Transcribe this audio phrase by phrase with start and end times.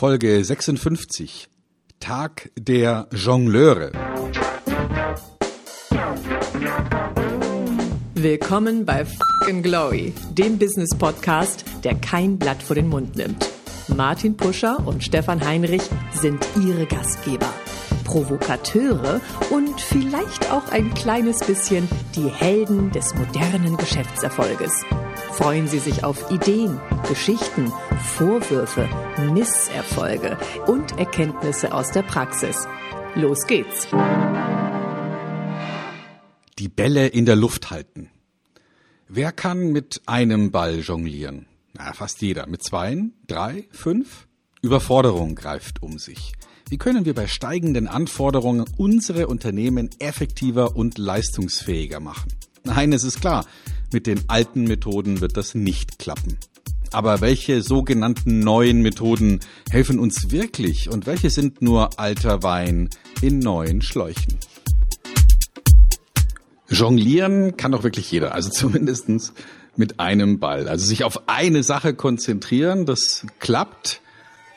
[0.00, 1.50] Folge 56.
[2.00, 3.92] Tag der Jongleure.
[8.14, 13.46] Willkommen bei Fucking Glory, dem Business Podcast, der kein Blatt vor den Mund nimmt.
[13.94, 15.82] Martin Puscher und Stefan Heinrich
[16.14, 17.52] sind ihre Gastgeber.
[18.04, 19.20] Provokateure
[19.50, 21.86] und vielleicht auch ein kleines bisschen
[22.16, 24.82] die Helden des modernen Geschäftserfolges.
[25.40, 26.78] Freuen Sie sich auf Ideen,
[27.08, 27.72] Geschichten,
[28.14, 28.86] Vorwürfe,
[29.32, 30.36] Misserfolge
[30.66, 32.68] und Erkenntnisse aus der Praxis.
[33.14, 33.88] Los geht's!
[36.58, 38.10] Die Bälle in der Luft halten.
[39.08, 41.46] Wer kann mit einem Ball jonglieren?
[41.72, 42.46] Na, fast jeder.
[42.46, 44.28] Mit zweien, drei, fünf?
[44.60, 46.34] Überforderung greift um sich.
[46.68, 52.30] Wie können wir bei steigenden Anforderungen unsere Unternehmen effektiver und leistungsfähiger machen?
[52.62, 53.46] Nein, es ist klar,
[53.92, 56.38] mit den alten Methoden wird das nicht klappen.
[56.92, 59.40] Aber welche sogenannten neuen Methoden
[59.70, 62.90] helfen uns wirklich und welche sind nur alter Wein
[63.22, 64.38] in neuen Schläuchen?
[66.68, 69.32] Jonglieren kann doch wirklich jeder, also zumindestens
[69.76, 70.68] mit einem Ball.
[70.68, 74.00] Also sich auf eine Sache konzentrieren, das klappt.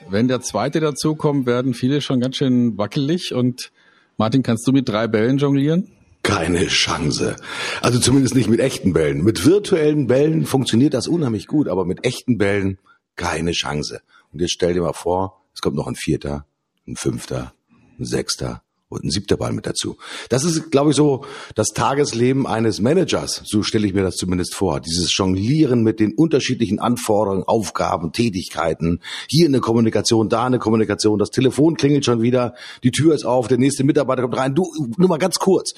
[0.10, 3.34] Wenn der zweite dazukommt, werden viele schon ganz schön wackelig.
[3.34, 3.72] Und
[4.18, 5.92] Martin, kannst du mit drei Bällen jonglieren?
[6.24, 7.36] Keine Chance.
[7.82, 9.24] Also zumindest nicht mit echten Bällen.
[9.24, 12.80] Mit virtuellen Bällen funktioniert das unheimlich gut, aber mit echten Bällen
[13.16, 14.02] keine Chance.
[14.32, 16.46] Und jetzt stell dir mal vor, es kommt noch ein vierter,
[16.88, 17.54] ein fünfter,
[18.00, 19.98] ein sechster, und ein siebter Ball mit dazu.
[20.30, 23.42] Das ist, glaube ich, so das Tagesleben eines Managers.
[23.46, 24.80] So stelle ich mir das zumindest vor.
[24.80, 29.02] Dieses Jonglieren mit den unterschiedlichen Anforderungen, Aufgaben, Tätigkeiten.
[29.28, 31.20] Hier eine Kommunikation, da eine Kommunikation.
[31.20, 32.56] Das Telefon klingelt schon wieder.
[32.84, 33.48] Die Tür ist auf.
[33.48, 34.56] Der nächste Mitarbeiter kommt rein.
[34.56, 34.66] Du,
[34.98, 35.74] nur mal ganz kurz.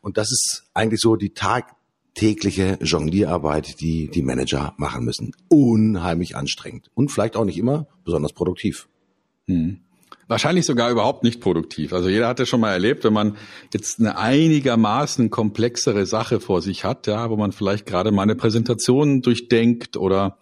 [0.00, 5.32] Und das ist eigentlich so die tagtägliche Jonglierarbeit, die die Manager machen müssen.
[5.48, 6.90] Unheimlich anstrengend.
[6.94, 8.88] Und vielleicht auch nicht immer besonders produktiv.
[9.46, 9.80] Hm.
[10.28, 11.94] Wahrscheinlich sogar überhaupt nicht produktiv.
[11.94, 13.38] Also jeder hat das schon mal erlebt, wenn man
[13.72, 18.36] jetzt eine einigermaßen komplexere Sache vor sich hat, ja, wo man vielleicht gerade mal eine
[18.36, 20.38] Präsentation durchdenkt oder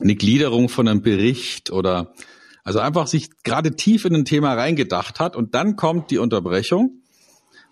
[0.00, 2.14] eine Gliederung von einem Bericht oder
[2.62, 7.02] also einfach sich gerade tief in ein Thema reingedacht hat und dann kommt die Unterbrechung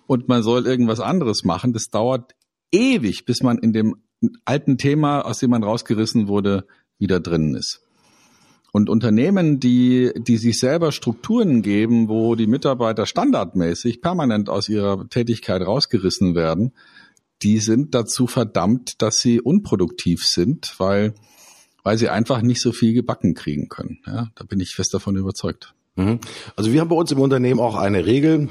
[0.06, 1.72] und man soll irgendwas anderes machen.
[1.72, 2.34] Das dauert
[2.72, 4.02] ewig, bis man in dem
[4.44, 6.66] alten Thema, aus dem man rausgerissen wurde,
[6.98, 7.83] wieder drinnen ist.
[8.74, 15.08] Und Unternehmen, die, die sich selber Strukturen geben, wo die Mitarbeiter standardmäßig permanent aus ihrer
[15.08, 16.72] Tätigkeit rausgerissen werden,
[17.42, 21.14] die sind dazu verdammt, dass sie unproduktiv sind, weil,
[21.84, 24.00] weil sie einfach nicht so viel gebacken kriegen können.
[24.08, 25.72] Ja, da bin ich fest davon überzeugt.
[25.94, 26.18] Mhm.
[26.56, 28.48] Also wir haben bei uns im Unternehmen auch eine Regel,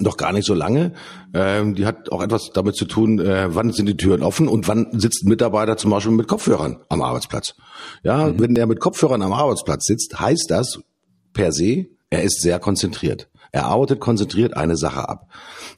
[0.00, 0.92] noch gar nicht so lange.
[1.34, 4.68] Ähm, die hat auch etwas damit zu tun, äh, wann sind die Türen offen und
[4.68, 7.54] wann sitzt ein Mitarbeiter zum Beispiel mit Kopfhörern am Arbeitsplatz.
[8.02, 8.40] Ja, mhm.
[8.40, 10.80] wenn er mit Kopfhörern am Arbeitsplatz sitzt, heißt das
[11.32, 13.28] per se, er ist sehr konzentriert.
[13.52, 15.28] Er arbeitet konzentriert eine Sache ab.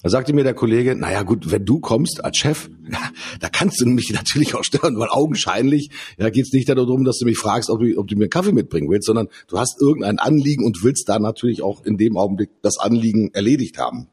[0.03, 2.99] Da sagte mir der Kollege, naja gut, wenn du kommst als Chef, ja,
[3.41, 7.19] da kannst du mich natürlich auch stören, weil augenscheinlich ja, geht es nicht darum, dass
[7.19, 10.19] du mich fragst, ob du, ob du mir Kaffee mitbringen willst, sondern du hast irgendein
[10.19, 14.09] Anliegen und willst da natürlich auch in dem Augenblick das Anliegen erledigt haben.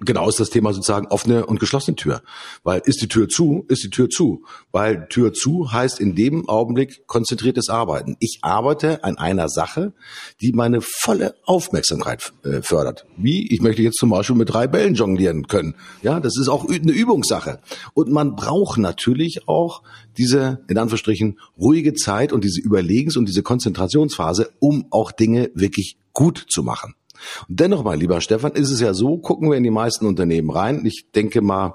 [0.00, 2.22] Genau ist das Thema sozusagen offene und geschlossene Tür.
[2.62, 4.44] Weil ist die Tür zu, ist die Tür zu.
[4.72, 8.16] Weil Tür zu heißt in dem Augenblick konzentriertes Arbeiten.
[8.20, 9.92] Ich arbeite an einer Sache,
[10.40, 13.06] die meine volle Aufmerksamkeit äh, fördert.
[13.16, 13.52] Wie?
[13.52, 15.74] Ich möchte jetzt zum Beispiel mit drei Bällen jonglieren können.
[16.02, 17.60] Ja, das ist auch eine Übungssache.
[17.94, 19.82] Und man braucht natürlich auch
[20.16, 25.96] diese, in Anführungsstrichen, ruhige Zeit und diese Überlegens- und diese Konzentrationsphase, um auch Dinge wirklich
[26.12, 26.94] gut zu machen.
[27.48, 30.50] Und dennoch, mein lieber Stefan, ist es ja so, gucken wir in die meisten Unternehmen
[30.50, 30.84] rein.
[30.84, 31.74] Ich denke mal,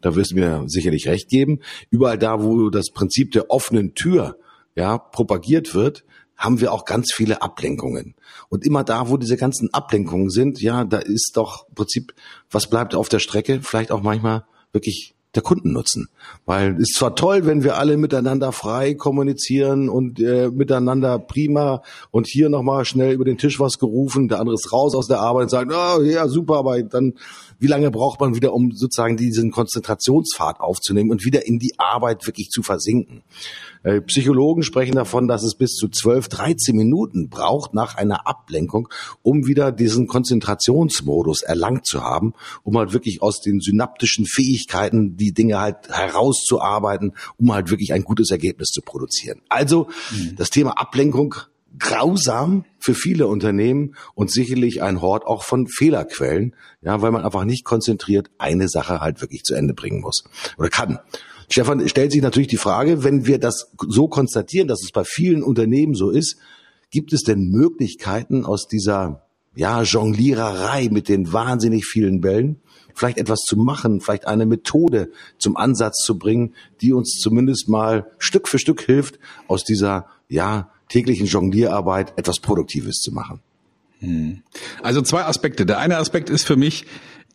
[0.00, 1.60] da wirst du mir sicherlich recht geben.
[1.90, 4.38] Überall da, wo das Prinzip der offenen Tür
[4.74, 6.04] ja, propagiert wird,
[6.36, 8.14] haben wir auch ganz viele Ablenkungen.
[8.48, 12.12] Und immer da, wo diese ganzen Ablenkungen sind, ja, da ist doch im Prinzip,
[12.50, 13.60] was bleibt auf der Strecke?
[13.62, 16.08] Vielleicht auch manchmal wirklich der Kundennutzen.
[16.46, 21.82] Weil es ist zwar toll, wenn wir alle miteinander frei kommunizieren und äh, miteinander prima
[22.10, 25.20] und hier nochmal schnell über den Tisch was gerufen, der andere ist raus aus der
[25.20, 27.14] Arbeit und sagt, oh, ja, super, aber dann,
[27.58, 32.26] wie lange braucht man wieder, um sozusagen diesen Konzentrationspfad aufzunehmen und wieder in die Arbeit
[32.26, 33.22] wirklich zu versinken?
[33.82, 38.88] Äh, Psychologen sprechen davon, dass es bis zu 12, 13 Minuten braucht nach einer Ablenkung,
[39.22, 45.32] um wieder diesen Konzentrationsmodus erlangt zu haben, um halt wirklich aus den synaptischen Fähigkeiten die
[45.32, 49.40] Dinge halt herauszuarbeiten, um halt wirklich ein gutes Ergebnis zu produzieren.
[49.48, 50.36] Also mhm.
[50.36, 51.34] das Thema Ablenkung
[51.78, 57.44] grausam für viele Unternehmen und sicherlich ein Hort auch von Fehlerquellen, ja, weil man einfach
[57.44, 60.24] nicht konzentriert eine Sache halt wirklich zu Ende bringen muss
[60.58, 60.98] oder kann.
[61.50, 65.42] Stefan stellt sich natürlich die Frage, wenn wir das so konstatieren, dass es bei vielen
[65.42, 66.38] Unternehmen so ist,
[66.94, 72.60] Gibt es denn Möglichkeiten aus dieser ja, Jongliererei mit den wahnsinnig vielen Bällen,
[72.94, 78.12] vielleicht etwas zu machen, vielleicht eine Methode zum Ansatz zu bringen, die uns zumindest mal
[78.18, 79.18] Stück für Stück hilft,
[79.48, 83.40] aus dieser ja, täglichen Jonglierarbeit etwas Produktives zu machen.
[83.98, 84.42] Hm.
[84.80, 85.66] Also zwei Aspekte.
[85.66, 86.86] Der eine Aspekt ist für mich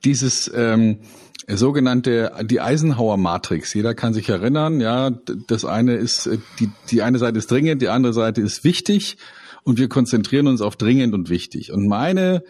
[0.06, 1.00] dieses ähm,
[1.46, 3.74] sogenannte die Eisenhower Matrix.
[3.74, 7.82] Jeder kann sich erinnern, ja, das eine ist äh, die die eine Seite ist dringend,
[7.82, 9.18] die andere Seite ist wichtig
[9.64, 11.74] und wir konzentrieren uns auf dringend und wichtig.
[11.74, 12.44] Und meine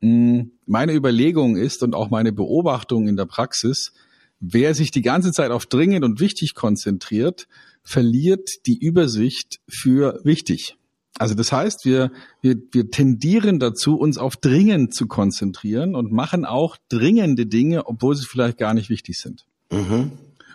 [0.00, 3.92] hm, meine Überlegung ist und auch meine Beobachtung in der Praxis,
[4.40, 7.48] wer sich die ganze Zeit auf dringend und wichtig konzentriert,
[7.82, 10.76] verliert die Übersicht für wichtig.
[11.18, 16.44] Also das heißt, wir, wir, wir tendieren dazu, uns auf dringend zu konzentrieren und machen
[16.44, 19.44] auch dringende Dinge, obwohl sie vielleicht gar nicht wichtig sind.
[19.72, 20.12] Mhm.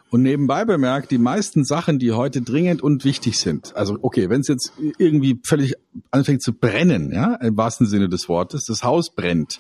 [0.10, 4.42] Und nebenbei bemerkt, die meisten Sachen, die heute dringend und wichtig sind, also okay, wenn
[4.42, 5.74] es jetzt irgendwie völlig
[6.12, 9.60] anfängt zu brennen, ja, im wahrsten Sinne des Wortes, das Haus brennt,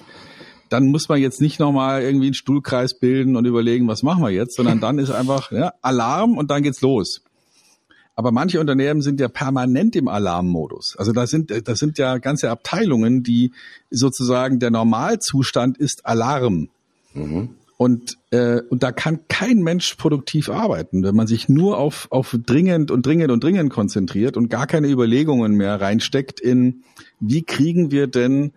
[0.70, 4.30] dann muss man jetzt nicht nochmal irgendwie einen Stuhlkreis bilden und überlegen, was machen wir
[4.30, 7.24] jetzt, sondern dann ist einfach ja, Alarm und dann geht's los.
[8.16, 10.96] Aber manche Unternehmen sind ja permanent im Alarmmodus.
[10.98, 13.52] Also da sind, das sind ja ganze Abteilungen, die
[13.90, 16.70] sozusagen der Normalzustand ist Alarm.
[17.14, 17.50] Mhm.
[17.78, 22.38] Und, äh, und da kann kein Mensch produktiv arbeiten, wenn man sich nur auf, auf
[22.46, 26.84] dringend und dringend und dringend konzentriert und gar keine Überlegungen mehr reinsteckt in,
[27.20, 28.54] wie kriegen wir denn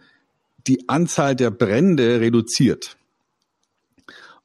[0.66, 2.96] die Anzahl der Brände reduziert.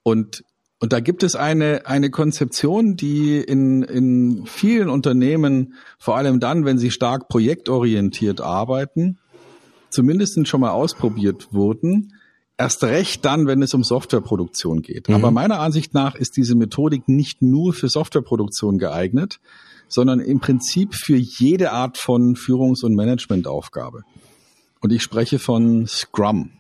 [0.04, 0.44] Und
[0.82, 6.66] und da gibt es eine, eine Konzeption, die in, in vielen Unternehmen, vor allem dann,
[6.66, 9.20] wenn sie stark projektorientiert arbeiten,
[9.92, 12.16] zumindest schon mal ausprobiert wurden.
[12.58, 15.08] Erst recht dann, wenn es um Softwareproduktion geht.
[15.08, 15.16] Mhm.
[15.16, 19.40] Aber meiner Ansicht nach ist diese Methodik nicht nur für Softwareproduktion geeignet,
[19.88, 24.02] sondern im Prinzip für jede Art von Führungs- und Managementaufgabe.
[24.80, 26.54] Und ich spreche von Scrum.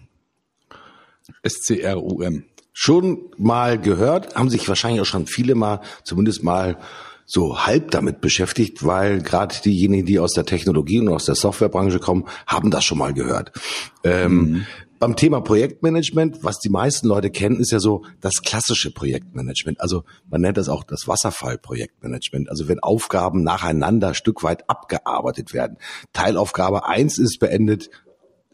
[1.41, 2.43] S-C-R-U-M
[2.81, 6.79] schon mal gehört, haben sich wahrscheinlich auch schon viele mal, zumindest mal
[7.27, 11.99] so halb damit beschäftigt, weil gerade diejenigen, die aus der Technologie und aus der Softwarebranche
[11.99, 13.51] kommen, haben das schon mal gehört.
[14.03, 14.65] Ähm, mhm.
[14.97, 19.79] Beim Thema Projektmanagement, was die meisten Leute kennen, ist ja so das klassische Projektmanagement.
[19.79, 22.49] Also man nennt das auch das Wasserfallprojektmanagement.
[22.49, 25.77] Also wenn Aufgaben nacheinander Stück weit abgearbeitet werden.
[26.13, 27.91] Teilaufgabe eins ist beendet,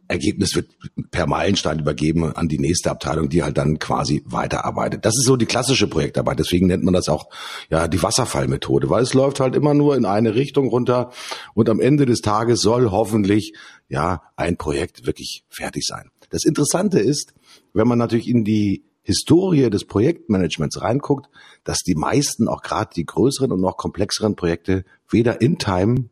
[0.07, 0.69] Ergebnis wird
[1.11, 5.05] per Meilenstein übergeben an die nächste Abteilung, die halt dann quasi weiterarbeitet.
[5.05, 6.39] Das ist so die klassische Projektarbeit.
[6.39, 7.29] Deswegen nennt man das auch
[7.69, 11.11] ja die Wasserfallmethode, weil es läuft halt immer nur in eine Richtung runter
[11.53, 13.53] und am Ende des Tages soll hoffentlich
[13.89, 16.09] ja ein Projekt wirklich fertig sein.
[16.29, 17.33] Das Interessante ist,
[17.73, 21.29] wenn man natürlich in die Historie des Projektmanagements reinguckt,
[21.63, 26.09] dass die meisten, auch gerade die größeren und noch komplexeren Projekte, weder in Time,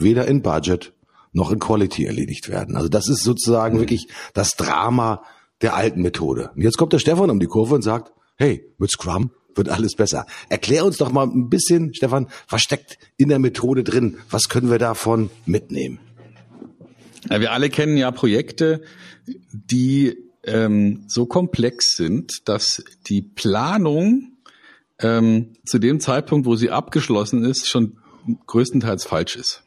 [0.00, 0.92] weder in Budget
[1.34, 2.76] noch in Quality erledigt werden.
[2.76, 3.80] Also das ist sozusagen mhm.
[3.80, 5.22] wirklich das Drama
[5.60, 6.50] der alten Methode.
[6.54, 9.94] Und jetzt kommt der Stefan um die Kurve und sagt, hey, mit Scrum wird alles
[9.94, 10.26] besser.
[10.48, 14.18] Erklär uns doch mal ein bisschen, Stefan, was steckt in der Methode drin?
[14.30, 16.00] Was können wir davon mitnehmen?
[17.30, 18.82] Ja, wir alle kennen ja Projekte,
[19.26, 24.32] die ähm, so komplex sind, dass die Planung
[24.98, 27.98] ähm, zu dem Zeitpunkt, wo sie abgeschlossen ist, schon
[28.46, 29.62] größtenteils falsch ist.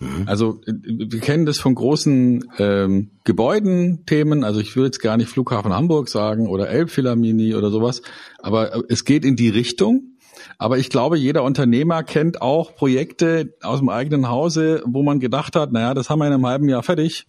[0.00, 0.24] Mhm.
[0.26, 4.44] Also wir kennen das von großen ähm, Gebäudenthemen.
[4.44, 8.02] Also ich will jetzt gar nicht Flughafen Hamburg sagen oder Elbphilharmonie oder sowas,
[8.38, 10.14] aber äh, es geht in die Richtung.
[10.56, 15.56] Aber ich glaube, jeder Unternehmer kennt auch Projekte aus dem eigenen Hause, wo man gedacht
[15.56, 17.26] hat, naja, das haben wir in einem halben Jahr fertig.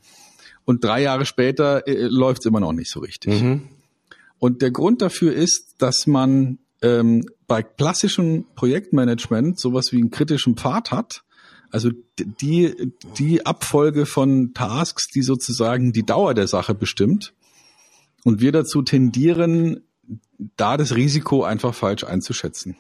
[0.66, 3.42] Und drei Jahre später äh, läuft es immer noch nicht so richtig.
[3.42, 3.64] Mhm.
[4.38, 10.56] Und der Grund dafür ist, dass man ähm, bei klassischem Projektmanagement sowas wie einen kritischen
[10.56, 11.24] Pfad hat,
[11.72, 17.34] also die, die Abfolge von Tasks, die sozusagen die Dauer der Sache bestimmt.
[18.24, 19.82] Und wir dazu tendieren,
[20.58, 22.76] da das Risiko einfach falsch einzuschätzen.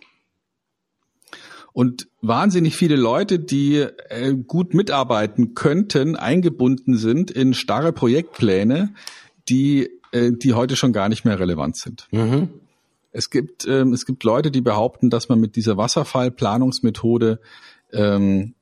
[1.71, 8.93] Und wahnsinnig viele Leute, die äh, gut mitarbeiten könnten, eingebunden sind in starre Projektpläne,
[9.47, 12.07] die, äh, die heute schon gar nicht mehr relevant sind.
[12.11, 12.49] Mhm.
[13.11, 17.39] Es gibt, ähm, es gibt Leute, die behaupten, dass man mit dieser Wasserfallplanungsmethode
[17.91, 18.55] ähm,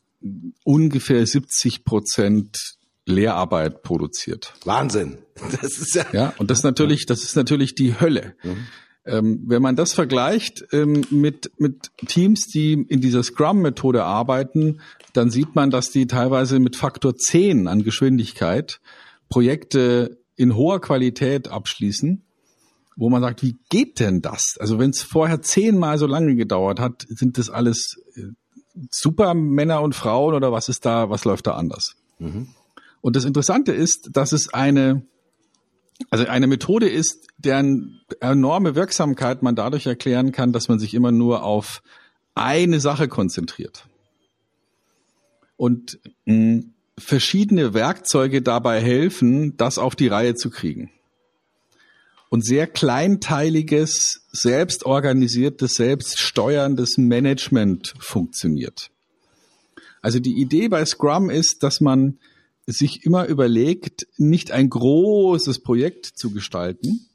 [0.63, 4.53] ungefähr 70 Prozent Lehrarbeit produziert.
[4.65, 5.19] Wahnsinn.
[5.61, 6.05] Das ist ja.
[6.13, 8.33] Ja, und das ist natürlich, das ist natürlich die Hölle.
[8.43, 8.57] Mhm.
[9.05, 14.81] Ähm, wenn man das vergleicht ähm, mit, mit Teams, die in dieser Scrum-Methode arbeiten,
[15.13, 18.81] dann sieht man, dass die teilweise mit Faktor 10 an Geschwindigkeit
[19.29, 22.23] Projekte in hoher Qualität abschließen,
[22.97, 24.55] wo man sagt, wie geht denn das?
[24.59, 28.23] Also wenn es vorher zehnmal so lange gedauert hat, sind das alles äh,
[28.91, 31.95] super Männer und Frauen oder was ist da, was läuft da anders?
[32.19, 32.49] Mhm.
[33.01, 35.05] Und das Interessante ist, dass es eine,
[36.09, 41.11] also eine Methode ist, deren enorme Wirksamkeit man dadurch erklären kann, dass man sich immer
[41.11, 41.81] nur auf
[42.35, 43.87] eine Sache konzentriert.
[45.55, 50.91] Und mh, hm, verschiedene Werkzeuge dabei helfen, das auf die Reihe zu kriegen.
[52.29, 58.91] Und sehr kleinteiliges, selbstorganisiertes, selbststeuerndes Management funktioniert.
[60.01, 62.19] Also die Idee bei Scrum ist, dass man
[62.65, 67.07] sich immer überlegt, nicht ein großes Projekt zu gestalten,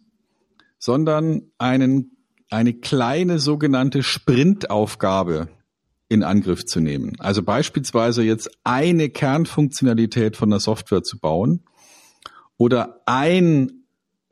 [0.78, 2.16] sondern einen,
[2.50, 5.49] eine kleine sogenannte Sprintaufgabe
[6.09, 7.12] in Angriff zu nehmen.
[7.19, 11.62] Also beispielsweise jetzt eine Kernfunktionalität von der Software zu bauen
[12.57, 13.82] oder ein,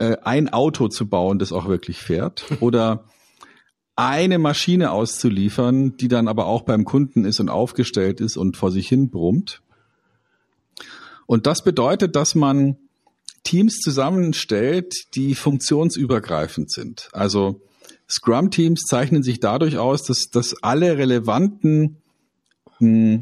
[0.01, 3.05] äh, ein Auto zu bauen, das auch wirklich fährt oder
[3.97, 8.73] eine Maschine auszuliefern, die dann aber auch beim Kunden ist und aufgestellt ist und vor
[8.73, 9.61] sich hin brummt.
[11.27, 12.79] Und das bedeutet, dass man
[13.45, 17.11] Teams zusammenstellt, die funktionsübergreifend sind.
[17.13, 17.61] Also
[18.09, 21.99] Scrum-Teams zeichnen sich dadurch aus, dass, dass alle relevanten
[22.79, 23.21] mh, hm,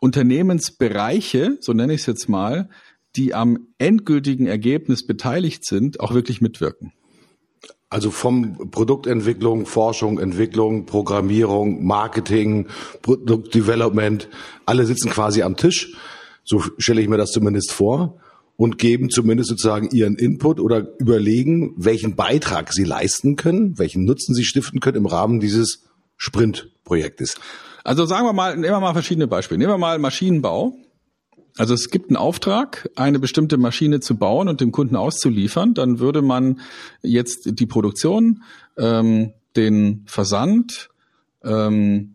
[0.00, 2.68] Unternehmensbereiche, so nenne ich es jetzt mal,
[3.16, 6.92] die am endgültigen Ergebnis beteiligt sind, auch wirklich mitwirken.
[7.88, 12.66] Also vom Produktentwicklung, Forschung, Entwicklung, Programmierung, Marketing,
[13.02, 14.28] Produktdevelopment,
[14.66, 15.94] alle sitzen quasi am Tisch.
[16.42, 18.18] So stelle ich mir das zumindest vor
[18.56, 24.34] und geben zumindest sozusagen ihren Input oder überlegen, welchen Beitrag sie leisten können, welchen Nutzen
[24.34, 25.84] sie stiften können im Rahmen dieses
[26.16, 27.36] Sprint-Projektes.
[27.84, 29.58] Also sagen wir mal, nehmen wir mal verschiedene Beispiele.
[29.58, 30.76] Nehmen wir mal Maschinenbau.
[31.56, 35.74] Also es gibt einen Auftrag, eine bestimmte Maschine zu bauen und dem Kunden auszuliefern.
[35.74, 36.60] Dann würde man
[37.02, 38.42] jetzt die Produktion,
[38.76, 40.90] ähm, den Versand,
[41.44, 42.14] ähm,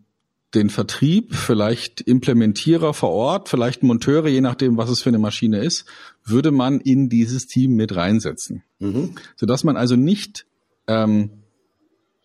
[0.54, 5.60] den Vertrieb, vielleicht Implementierer vor Ort, vielleicht Monteure, je nachdem, was es für eine Maschine
[5.60, 5.86] ist,
[6.24, 8.64] würde man in dieses Team mit reinsetzen.
[8.80, 9.14] Mhm.
[9.36, 10.46] Sodass man also nicht
[10.86, 11.30] ähm,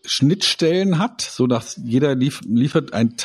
[0.04, 3.16] Schnittstellen hat, so dass jeder lief, liefert ein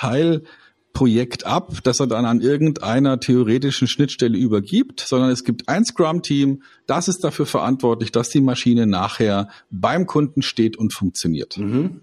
[0.93, 6.63] Teilprojekt ab, das er dann an irgendeiner theoretischen Schnittstelle übergibt, sondern es gibt ein Scrum-Team,
[6.87, 11.57] das ist dafür verantwortlich, dass die Maschine nachher beim Kunden steht und funktioniert.
[11.59, 12.01] Mhm.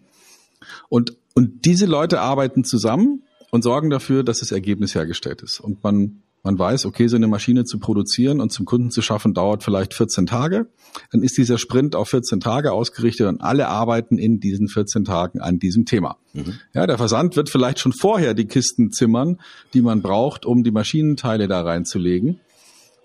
[0.89, 5.59] Und und diese Leute arbeiten zusammen und sorgen dafür, dass das Ergebnis hergestellt ist.
[5.59, 9.33] Und man, man weiß, okay, so eine Maschine zu produzieren und zum Kunden zu schaffen,
[9.33, 10.67] dauert vielleicht 14 Tage.
[11.11, 15.41] Dann ist dieser Sprint auf 14 Tage ausgerichtet und alle arbeiten in diesen 14 Tagen
[15.41, 16.17] an diesem Thema.
[16.33, 16.53] Mhm.
[16.73, 19.39] Ja, der Versand wird vielleicht schon vorher die Kisten zimmern,
[19.73, 22.39] die man braucht, um die Maschinenteile da reinzulegen.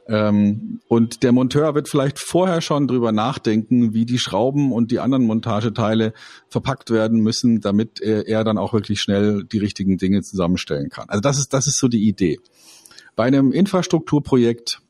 [0.08, 4.98] Ähm, und der Monteur wird vielleicht vorher schon drüber nachdenken, wie die Schrauben und die
[4.98, 6.12] anderen Montageteile
[6.48, 11.08] verpackt werden müssen, damit er, er dann auch wirklich schnell die richtigen Dinge zusammenstellen kann.
[11.08, 12.40] Also das ist, das ist so die Idee.
[13.16, 14.80] Bei einem Infrastrukturprojekt,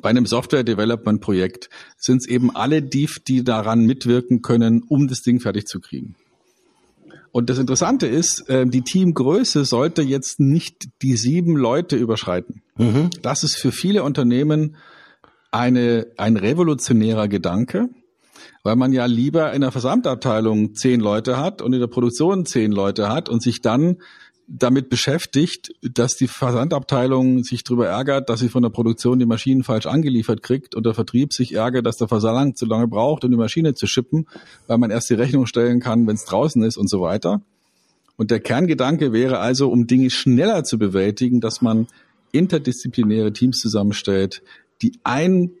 [0.00, 1.68] bei einem Software-Development-Projekt
[1.98, 6.14] sind es eben alle die, die daran mitwirken können, um das Ding fertig zu kriegen.
[7.32, 12.62] Und das Interessante ist, äh, die Teamgröße sollte jetzt nicht die sieben Leute überschreiten.
[12.76, 13.08] Mhm.
[13.22, 14.76] Das ist für viele Unternehmen
[15.50, 17.88] eine, ein revolutionärer Gedanke,
[18.62, 22.70] weil man ja lieber in der Versandabteilung zehn Leute hat und in der Produktion zehn
[22.70, 23.98] Leute hat und sich dann
[24.46, 29.62] damit beschäftigt, dass die Versandabteilung sich darüber ärgert, dass sie von der Produktion die Maschinen
[29.62, 33.30] falsch angeliefert kriegt und der Vertrieb sich ärgert, dass der Versand zu lange braucht, um
[33.30, 34.26] die Maschine zu schippen,
[34.66, 37.40] weil man erst die Rechnung stellen kann, wenn es draußen ist und so weiter.
[38.16, 41.86] Und der Kerngedanke wäre also, um Dinge schneller zu bewältigen, dass man
[42.32, 44.42] interdisziplinäre Teams zusammenstellt,
[44.82, 45.52] die ein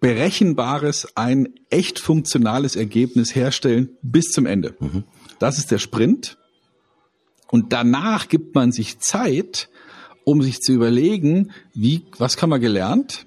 [0.00, 4.74] berechenbares, ein echt funktionales Ergebnis herstellen bis zum Ende.
[4.80, 5.04] Mhm.
[5.38, 6.38] Das ist der Sprint.
[7.52, 9.68] Und danach gibt man sich Zeit,
[10.24, 13.26] um sich zu überlegen, wie, was kann man gelernt?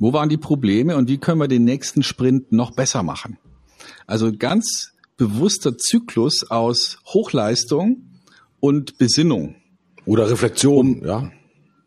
[0.00, 3.38] Wo waren die Probleme und wie können wir den nächsten Sprint noch besser machen?
[4.08, 8.18] Also ganz bewusster Zyklus aus Hochleistung
[8.58, 9.54] und Besinnung.
[10.06, 11.30] Oder Reflexion, um, ja.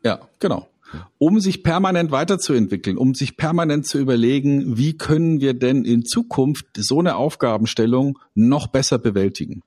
[0.02, 0.70] Ja, genau.
[1.18, 6.68] Um sich permanent weiterzuentwickeln, um sich permanent zu überlegen, wie können wir denn in Zukunft
[6.78, 9.62] so eine Aufgabenstellung noch besser bewältigen?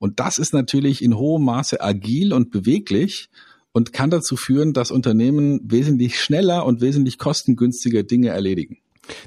[0.00, 3.28] Und das ist natürlich in hohem Maße agil und beweglich
[3.72, 8.78] und kann dazu führen, dass Unternehmen wesentlich schneller und wesentlich kostengünstiger Dinge erledigen.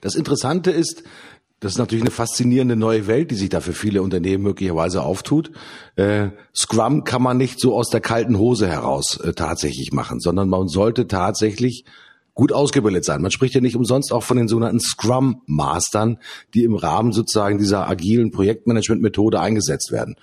[0.01, 1.03] Das Interessante ist,
[1.59, 5.51] das ist natürlich eine faszinierende neue Welt, die sich da für viele Unternehmen möglicherweise auftut.
[5.95, 10.49] Äh, Scrum kann man nicht so aus der kalten Hose heraus äh, tatsächlich machen, sondern
[10.49, 11.85] man sollte tatsächlich
[12.33, 13.21] gut ausgebildet sein.
[13.21, 16.17] Man spricht ja nicht umsonst auch von den sogenannten Scrum Mastern,
[16.53, 20.15] die im Rahmen sozusagen dieser agilen Projektmanagement-Methode eingesetzt werden.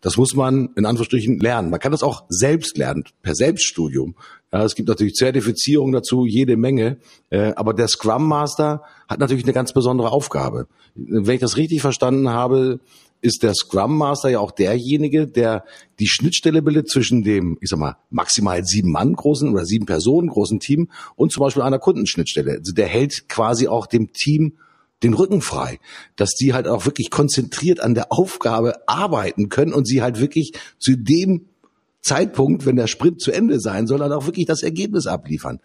[0.00, 1.70] Das muss man in Anführungsstrichen lernen.
[1.70, 4.14] Man kann das auch selbst lernen, per Selbststudium.
[4.52, 6.98] Ja, es gibt natürlich Zertifizierungen dazu, jede Menge.
[7.28, 10.68] Äh, aber der Scrum Master hat natürlich eine ganz besondere Aufgabe.
[10.94, 12.80] Wenn ich das richtig verstanden habe,
[13.20, 15.64] ist der Scrum Master ja auch derjenige, der
[15.98, 20.28] die Schnittstelle bildet zwischen dem, ich sag mal, maximal sieben Mann großen oder sieben Personen
[20.28, 22.58] großen Team und zum Beispiel einer Kundenschnittstelle.
[22.58, 24.54] Also der hält quasi auch dem Team
[25.02, 25.78] den Rücken frei,
[26.16, 30.52] dass die halt auch wirklich konzentriert an der Aufgabe arbeiten können und sie halt wirklich
[30.78, 31.46] zu dem
[32.00, 35.60] Zeitpunkt, wenn der Sprint zu Ende sein soll, dann auch wirklich das Ergebnis abliefern.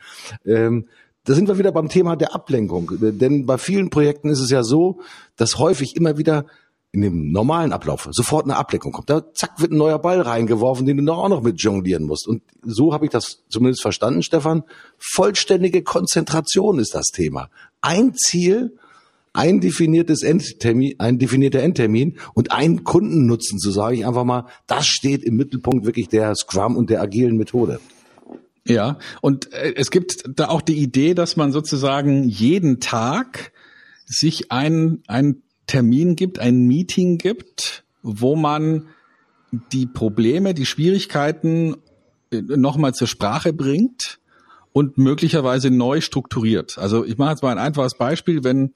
[0.45, 0.87] Ähm,
[1.25, 2.91] da sind wir wieder beim Thema der Ablenkung.
[2.99, 4.99] Denn bei vielen Projekten ist es ja so,
[5.37, 6.45] dass häufig immer wieder
[6.93, 9.09] in dem normalen Ablauf sofort eine Ablenkung kommt.
[9.09, 12.27] Da zack wird ein neuer Ball reingeworfen, den du noch auch noch mit jonglieren musst.
[12.27, 14.63] Und so habe ich das zumindest verstanden, Stefan.
[14.99, 17.49] Vollständige Konzentration ist das Thema.
[17.81, 18.77] Ein Ziel,
[19.33, 24.85] ein definiertes Endtermin, ein definierter Endtermin und ein Kundennutzen, so sage ich einfach mal, das
[24.85, 27.79] steht im Mittelpunkt wirklich der Scrum und der agilen Methode.
[28.65, 33.51] Ja, und äh, es gibt da auch die Idee, dass man sozusagen jeden Tag
[34.05, 38.87] sich ein, ein Termin gibt, ein Meeting gibt, wo man
[39.71, 41.77] die Probleme, die Schwierigkeiten
[42.31, 44.19] äh, nochmal zur Sprache bringt
[44.71, 46.77] und möglicherweise neu strukturiert.
[46.77, 48.73] Also ich mache jetzt mal ein einfaches Beispiel, wenn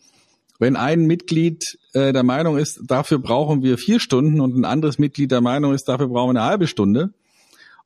[0.60, 4.98] wenn ein Mitglied äh, der Meinung ist, dafür brauchen wir vier Stunden und ein anderes
[4.98, 7.14] Mitglied der Meinung ist, dafür brauchen wir eine halbe Stunde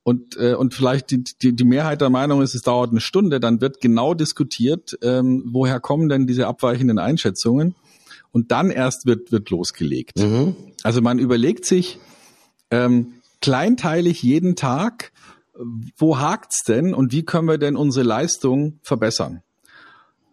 [0.04, 3.40] und, äh, und vielleicht die, die, die Mehrheit der Meinung ist, es dauert eine Stunde,
[3.40, 7.74] dann wird genau diskutiert, ähm, woher kommen denn diese abweichenden Einschätzungen
[8.32, 10.18] und dann erst wird, wird losgelegt.
[10.18, 10.56] Mhm.
[10.82, 11.98] Also man überlegt sich
[12.70, 15.12] ähm, kleinteilig jeden Tag,
[15.96, 19.42] wo hakt's denn und wie können wir denn unsere Leistung verbessern?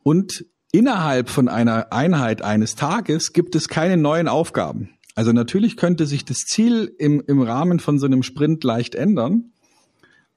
[0.04, 4.92] Und innerhalb von einer Einheit eines Tages gibt es keine neuen Aufgaben.
[5.16, 9.52] Also natürlich könnte sich das Ziel im, im Rahmen von so einem Sprint leicht ändern,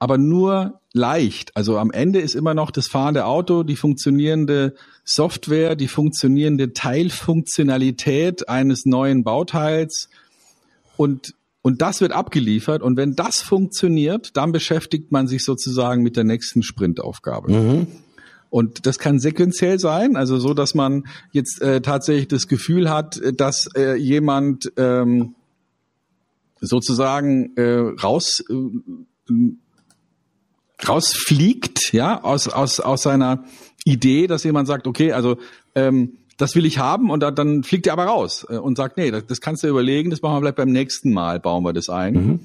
[0.03, 1.57] aber nur leicht.
[1.57, 4.75] Also am Ende ist immer noch das fahrende Auto, die funktionierende
[5.05, 10.09] Software, die funktionierende Teilfunktionalität eines neuen Bauteils
[10.97, 12.83] und und das wird abgeliefert.
[12.83, 17.53] Und wenn das funktioniert, dann beschäftigt man sich sozusagen mit der nächsten Sprintaufgabe.
[17.53, 17.87] Mhm.
[18.51, 23.21] Und das kann sequenziell sein, also so, dass man jetzt äh, tatsächlich das Gefühl hat,
[23.37, 25.37] dass äh, jemand ähm,
[26.61, 28.55] sozusagen äh, raus äh,
[30.89, 33.45] rausfliegt, ja, aus, aus, aus seiner
[33.85, 35.37] Idee, dass jemand sagt, okay, also
[35.75, 39.11] ähm, das will ich haben und dann fliegt er aber raus äh, und sagt, nee,
[39.11, 41.89] das, das kannst du überlegen, das machen wir vielleicht beim nächsten Mal, bauen wir das
[41.89, 42.15] ein.
[42.15, 42.41] Mhm.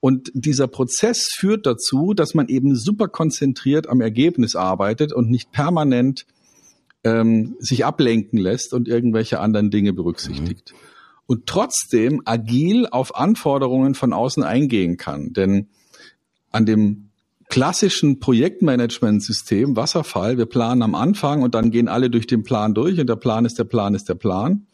[0.00, 5.50] Und dieser Prozess führt dazu, dass man eben super konzentriert am Ergebnis arbeitet und nicht
[5.50, 6.26] permanent
[7.04, 10.72] ähm, sich ablenken lässt und irgendwelche anderen Dinge berücksichtigt.
[10.72, 10.78] Mhm.
[11.26, 15.32] Und trotzdem agil auf Anforderungen von außen eingehen kann.
[15.32, 15.68] Denn
[16.50, 17.08] an dem
[17.54, 22.98] klassischen Projektmanagement-System, Wasserfall, wir planen am Anfang und dann gehen alle durch den Plan durch
[22.98, 24.66] und der Plan ist der Plan ist der Plan.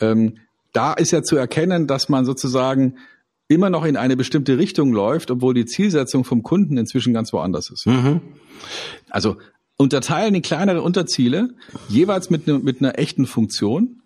[0.00, 0.38] Ähm,
[0.72, 2.96] da ist ja zu erkennen, dass man sozusagen
[3.48, 7.68] immer noch in eine bestimmte Richtung läuft, obwohl die Zielsetzung vom Kunden inzwischen ganz woanders
[7.68, 7.86] ist.
[7.86, 8.22] Mhm.
[9.10, 9.36] Also
[9.76, 11.50] unterteilen in kleinere Unterziele,
[11.90, 14.00] jeweils mit, ne, mit einer echten Funktion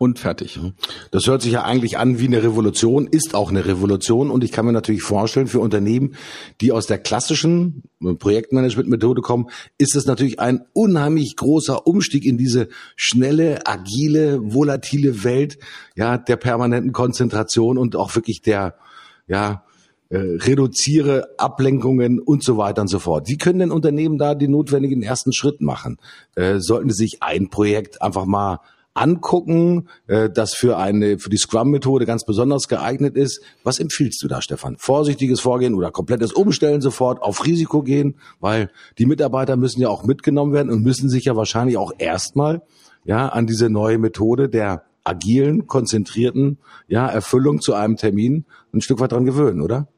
[0.00, 0.56] und fertig.
[0.56, 0.72] Mhm.
[1.10, 4.50] Das hört sich ja eigentlich an wie eine Revolution, ist auch eine Revolution und ich
[4.50, 6.14] kann mir natürlich vorstellen, für Unternehmen,
[6.62, 12.68] die aus der klassischen Projektmanagement-Methode kommen, ist es natürlich ein unheimlich großer Umstieg in diese
[12.96, 15.58] schnelle, agile, volatile Welt,
[15.96, 18.76] ja, der permanenten Konzentration und auch wirklich der,
[19.28, 19.64] ja,
[20.08, 23.28] äh, reduziere Ablenkungen und so weiter und so fort.
[23.28, 25.98] Wie können denn Unternehmen da den notwendigen ersten Schritt machen?
[26.36, 28.60] Äh, sollten sie sich ein Projekt einfach mal
[29.00, 33.42] angucken, äh, das für eine für die Scrum-Methode ganz besonders geeignet ist.
[33.64, 34.76] Was empfiehlst du da, Stefan?
[34.78, 40.04] Vorsichtiges Vorgehen oder komplettes Umstellen sofort, auf Risiko gehen, weil die Mitarbeiter müssen ja auch
[40.04, 42.62] mitgenommen werden und müssen sich ja wahrscheinlich auch erstmal
[43.04, 49.00] ja an diese neue Methode der agilen, konzentrierten ja, Erfüllung zu einem Termin ein Stück
[49.00, 49.88] weit dran gewöhnen, oder?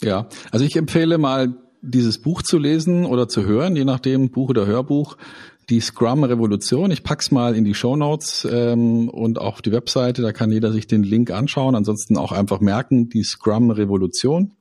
[0.00, 4.50] Ja, also ich empfehle mal dieses Buch zu lesen oder zu hören, je nachdem Buch
[4.50, 5.16] oder Hörbuch
[5.70, 6.90] die Scrum-Revolution.
[6.90, 10.72] Ich pack's mal in die Show Notes ähm, und auf die Webseite, da kann jeder
[10.72, 11.74] sich den Link anschauen.
[11.74, 14.52] Ansonsten auch einfach merken, die Scrum-Revolution.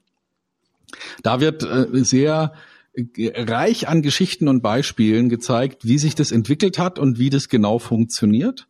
[1.24, 2.54] Da wird äh, sehr
[2.94, 7.50] äh, reich an Geschichten und Beispielen gezeigt, wie sich das entwickelt hat und wie das
[7.50, 8.68] genau funktioniert.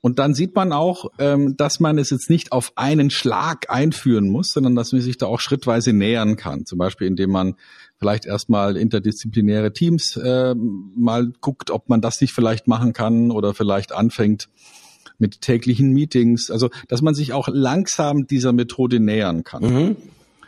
[0.00, 4.28] Und dann sieht man auch, ähm, dass man es jetzt nicht auf einen Schlag einführen
[4.28, 6.66] muss, sondern dass man sich da auch schrittweise nähern kann.
[6.66, 7.56] Zum Beispiel, indem man
[7.98, 13.54] vielleicht erstmal interdisziplinäre Teams äh, mal guckt, ob man das nicht vielleicht machen kann oder
[13.54, 14.48] vielleicht anfängt
[15.18, 16.50] mit täglichen Meetings.
[16.50, 19.62] Also, dass man sich auch langsam dieser Methode nähern kann.
[19.62, 19.96] Mhm.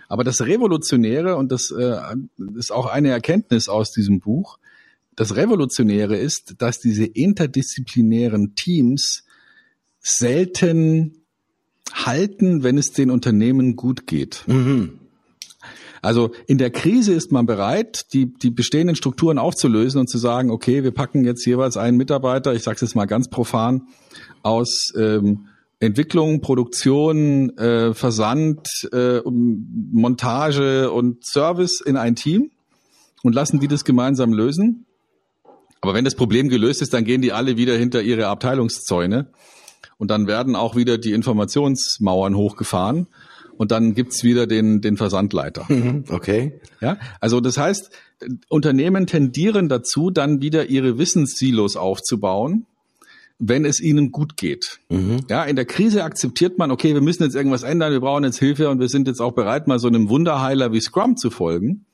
[0.09, 1.97] Aber das Revolutionäre, und das äh,
[2.57, 4.59] ist auch eine Erkenntnis aus diesem Buch,
[5.17, 9.25] das Revolutionäre ist, dass diese interdisziplinären Teams
[10.01, 11.25] selten
[11.93, 14.45] halten, wenn es den Unternehmen gut geht.
[14.47, 14.99] Mhm.
[16.03, 20.51] Also in der Krise ist man bereit, die, die bestehenden Strukturen aufzulösen und zu sagen,
[20.51, 23.89] okay, wir packen jetzt jeweils einen Mitarbeiter, ich sage es jetzt mal ganz profan,
[24.43, 32.51] aus ähm, Entwicklung, Produktion, äh, Versand, äh, Montage und Service in ein Team
[33.23, 34.87] und lassen die das gemeinsam lösen.
[35.81, 39.29] Aber wenn das Problem gelöst ist, dann gehen die alle wieder hinter ihre Abteilungszäune
[39.97, 43.07] und dann werden auch wieder die Informationsmauern hochgefahren
[43.61, 45.67] und dann gibt's wieder den, den Versandleiter.
[45.69, 46.59] Mhm, okay.
[46.81, 47.91] Ja, also das heißt,
[48.49, 52.65] Unternehmen tendieren dazu, dann wieder ihre Wissenssilos aufzubauen,
[53.39, 54.81] wenn es ihnen gut geht.
[54.89, 55.27] Mhm.
[55.29, 58.39] Ja, in der Krise akzeptiert man, okay, wir müssen jetzt irgendwas ändern, wir brauchen jetzt
[58.39, 61.85] Hilfe und wir sind jetzt auch bereit, mal so einem Wunderheiler wie Scrum zu folgen.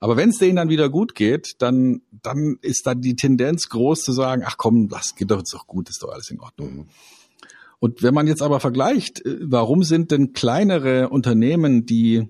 [0.00, 4.02] Aber wenn es denen dann wieder gut geht, dann, dann ist da die Tendenz groß
[4.02, 6.76] zu sagen, ach komm, das geht doch jetzt doch gut, ist doch alles in Ordnung.
[6.76, 6.86] Mhm.
[7.80, 12.28] Und wenn man jetzt aber vergleicht, äh, warum sind denn kleinere Unternehmen, die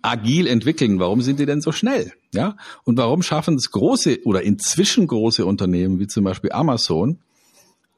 [0.00, 2.12] agil entwickeln, warum sind die denn so schnell?
[2.32, 2.56] Ja?
[2.84, 7.18] Und warum schaffen es große oder inzwischen große Unternehmen, wie zum Beispiel Amazon,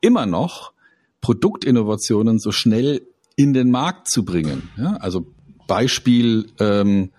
[0.01, 0.73] immer noch
[1.21, 4.71] Produktinnovationen so schnell in den Markt zu bringen?
[4.77, 4.97] Ja?
[4.97, 5.27] Also
[5.67, 7.11] Beispiel, ähm,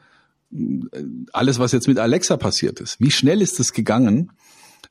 [1.33, 2.99] alles, was jetzt mit Alexa passiert ist.
[2.99, 4.31] Wie schnell ist es gegangen,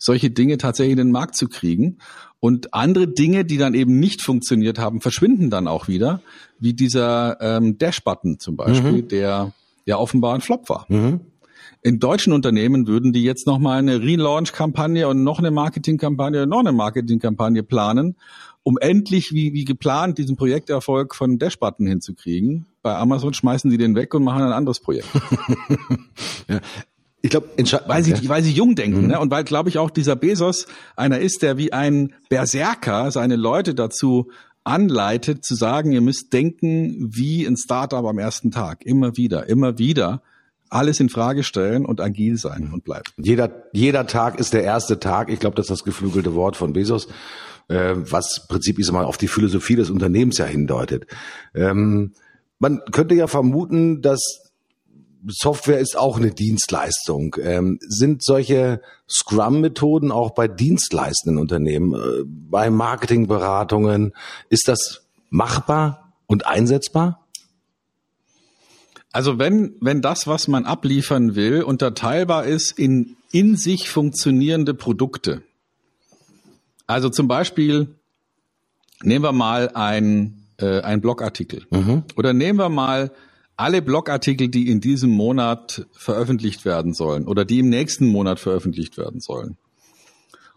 [0.04, 1.98] solche Dinge tatsächlich in den Markt zu kriegen?
[2.40, 6.20] Und andere Dinge, die dann eben nicht funktioniert haben, verschwinden dann auch wieder,
[6.58, 9.08] wie dieser ähm, Dash-Button zum Beispiel, mhm.
[9.08, 9.52] der
[9.86, 10.84] ja offenbar ein Flop war.
[10.88, 11.20] Mhm.
[11.80, 16.60] In deutschen Unternehmen würden die jetzt nochmal eine Relaunch-Kampagne und noch eine Marketing-Kampagne und noch
[16.60, 18.16] eine Marketing-Kampagne planen,
[18.62, 22.66] um endlich wie, wie geplant diesen Projekterfolg von Dash-Button hinzukriegen.
[22.82, 25.08] Bei Amazon schmeißen die den weg und machen ein anderes Projekt.
[26.48, 26.60] ja.
[27.24, 27.48] Ich glaube,
[27.86, 29.06] weil sie, weil sie jung denken, mhm.
[29.06, 29.18] ne?
[29.18, 33.74] Und weil, glaube ich, auch dieser Bezos einer ist, der wie ein Berserker seine Leute
[33.74, 34.30] dazu
[34.62, 38.84] anleitet, zu sagen, ihr müsst denken wie ein Startup am ersten Tag.
[38.84, 40.20] Immer wieder, immer wieder
[40.68, 43.10] alles in Frage stellen und agil sein und bleiben.
[43.16, 45.30] Jeder, jeder Tag ist der erste Tag.
[45.30, 47.08] Ich glaube, das ist das geflügelte Wort von Bezos,
[47.68, 51.06] äh, was im Prinzip ist mal auf die Philosophie des Unternehmens ja hindeutet.
[51.54, 52.12] Ähm,
[52.58, 54.43] man könnte ja vermuten, dass
[55.28, 57.36] Software ist auch eine Dienstleistung.
[57.40, 64.12] Ähm, sind solche Scrum-Methoden auch bei dienstleistenden Unternehmen, äh, bei Marketingberatungen,
[64.48, 67.26] ist das machbar und einsetzbar?
[69.12, 75.42] Also wenn, wenn das, was man abliefern will, unterteilbar ist in in sich funktionierende Produkte.
[76.86, 77.96] Also zum Beispiel
[79.02, 82.04] nehmen wir mal ein, äh, ein Blogartikel mhm.
[82.14, 83.10] oder nehmen wir mal
[83.56, 88.96] alle Blogartikel, die in diesem Monat veröffentlicht werden sollen oder die im nächsten Monat veröffentlicht
[88.96, 89.56] werden sollen.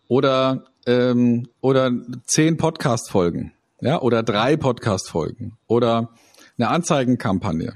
[0.07, 1.91] Oder, ähm, oder
[2.25, 6.13] zehn Podcast-Folgen, ja, oder drei Podcast-Folgen oder
[6.57, 7.73] eine Anzeigenkampagne.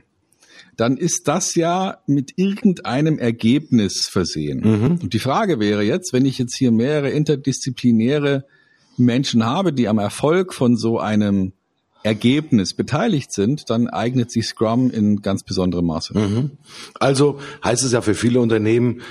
[0.78, 4.62] Dann ist das ja mit irgendeinem Ergebnis versehen.
[4.62, 5.00] Mhm.
[5.02, 8.46] Und die Frage wäre jetzt, wenn ich jetzt hier mehrere interdisziplinäre
[8.98, 11.54] Menschen habe, die am Erfolg von so einem
[12.04, 16.18] Ergebnis beteiligt sind, dann eignet sich Scrum in ganz besonderem Maße.
[16.18, 16.52] Mhm.
[17.00, 19.02] Also heißt es ja für viele Unternehmen,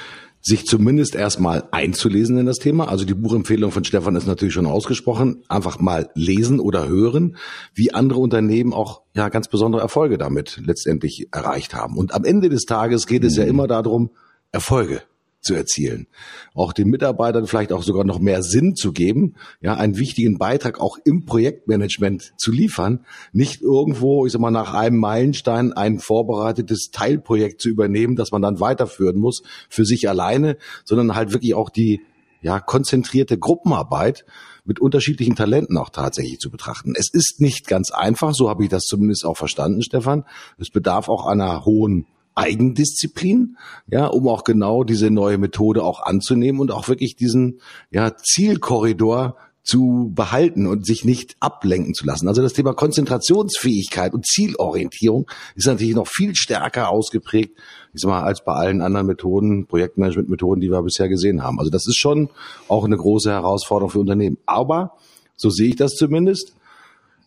[0.42, 2.88] sich zumindest erstmal einzulesen in das Thema.
[2.88, 5.42] Also die Buchempfehlung von Stefan ist natürlich schon ausgesprochen.
[5.48, 7.37] Einfach mal lesen oder hören,
[7.74, 11.98] wie andere Unternehmen auch ja ganz besondere Erfolge damit letztendlich erreicht haben.
[11.98, 13.50] Und am Ende des Tages geht es ja mhm.
[13.50, 14.11] immer darum,
[14.50, 15.03] Erfolge
[15.40, 16.07] zu erzielen.
[16.55, 20.81] Auch den Mitarbeitern vielleicht auch sogar noch mehr Sinn zu geben, ja, einen wichtigen Beitrag
[20.81, 26.90] auch im Projektmanagement zu liefern, nicht irgendwo, ich sag mal, nach einem Meilenstein ein vorbereitetes
[26.92, 31.70] Teilprojekt zu übernehmen, das man dann weiterführen muss für sich alleine, sondern halt wirklich auch
[31.70, 32.00] die,
[32.42, 34.24] ja, konzentrierte Gruppenarbeit
[34.64, 36.94] mit unterschiedlichen Talenten auch tatsächlich zu betrachten.
[36.96, 40.24] Es ist nicht ganz einfach, so habe ich das zumindest auch verstanden, Stefan.
[40.59, 42.07] Es bedarf auch einer hohen
[42.40, 48.16] Eigendisziplin, ja, um auch genau diese neue Methode auch anzunehmen und auch wirklich diesen ja,
[48.16, 52.29] Zielkorridor zu behalten und sich nicht ablenken zu lassen.
[52.29, 57.57] Also das Thema Konzentrationsfähigkeit und Zielorientierung ist natürlich noch viel stärker ausgeprägt,
[57.92, 61.59] ich sag mal, als bei allen anderen Methoden, Projektmanagement-Methoden, die wir bisher gesehen haben.
[61.59, 62.31] Also das ist schon
[62.68, 64.38] auch eine große Herausforderung für Unternehmen.
[64.46, 64.96] Aber
[65.37, 66.55] So sehe ich das zumindest.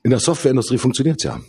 [0.03, 1.39] In der Softwareindustrie funktioniert's ja.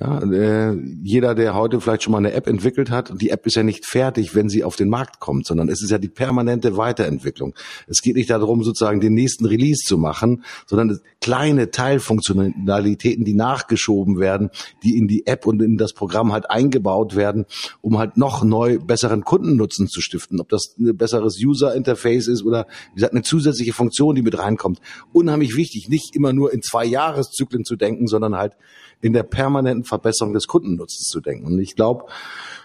[0.00, 3.56] Ja, äh, jeder, der heute vielleicht schon mal eine App entwickelt hat, die App ist
[3.56, 6.76] ja nicht fertig, wenn sie auf den Markt kommt, sondern es ist ja die permanente
[6.76, 7.54] Weiterentwicklung.
[7.88, 14.20] Es geht nicht darum, sozusagen den nächsten Release zu machen, sondern kleine Teilfunktionalitäten, die nachgeschoben
[14.20, 14.50] werden,
[14.84, 17.46] die in die App und in das Programm halt eingebaut werden,
[17.80, 20.40] um halt noch neu besseren Kundennutzen zu stiften.
[20.40, 24.80] Ob das ein besseres User-Interface ist oder wie gesagt eine zusätzliche Funktion, die mit reinkommt.
[25.12, 28.52] Unheimlich wichtig, nicht immer nur in zwei Jahreszyklen zu denken, sondern halt
[29.00, 31.46] in der permanenten Verbesserung des Kundennutzens zu denken.
[31.46, 32.04] Und ich glaube,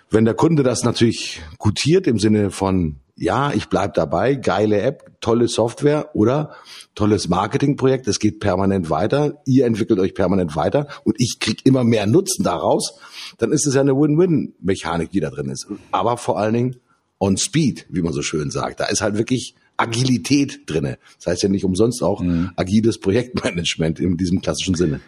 [0.10, 5.12] wenn der Kunde das natürlich gutiert im Sinne von, ja, ich bleib dabei, geile App,
[5.22, 6.52] tolle Software oder
[6.96, 11.84] tolles Marketingprojekt, es geht permanent weiter, ihr entwickelt euch permanent weiter und ich krieg immer
[11.84, 13.00] mehr Nutzen daraus,
[13.38, 15.68] dann ist es ja eine Win-Win-Mechanik, die da drin ist.
[15.92, 16.76] Aber vor allen Dingen
[17.20, 18.82] on Speed, wie man so schön sagt.
[18.82, 20.98] Da ist halt wirklich Agilität drinne.
[21.18, 22.52] Das heißt ja nicht umsonst auch mhm.
[22.56, 25.00] agiles Projektmanagement in diesem klassischen Sinne.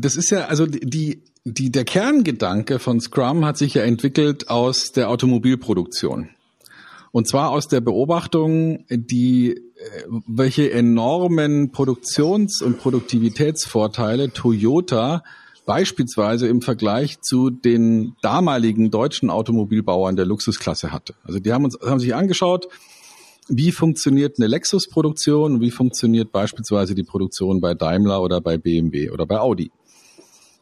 [0.00, 4.92] Das ist ja, also die, die, der Kerngedanke von Scrum hat sich ja entwickelt aus
[4.92, 6.30] der Automobilproduktion.
[7.10, 9.60] Und zwar aus der Beobachtung, die, äh,
[10.26, 15.22] welche enormen Produktions- und Produktivitätsvorteile Toyota
[15.66, 21.14] beispielsweise im Vergleich zu den damaligen deutschen Automobilbauern der Luxusklasse hatte.
[21.22, 22.68] Also die haben uns, haben sich angeschaut,
[23.48, 29.26] wie funktioniert eine Lexus-Produktion, wie funktioniert beispielsweise die Produktion bei Daimler oder bei BMW oder
[29.26, 29.70] bei Audi.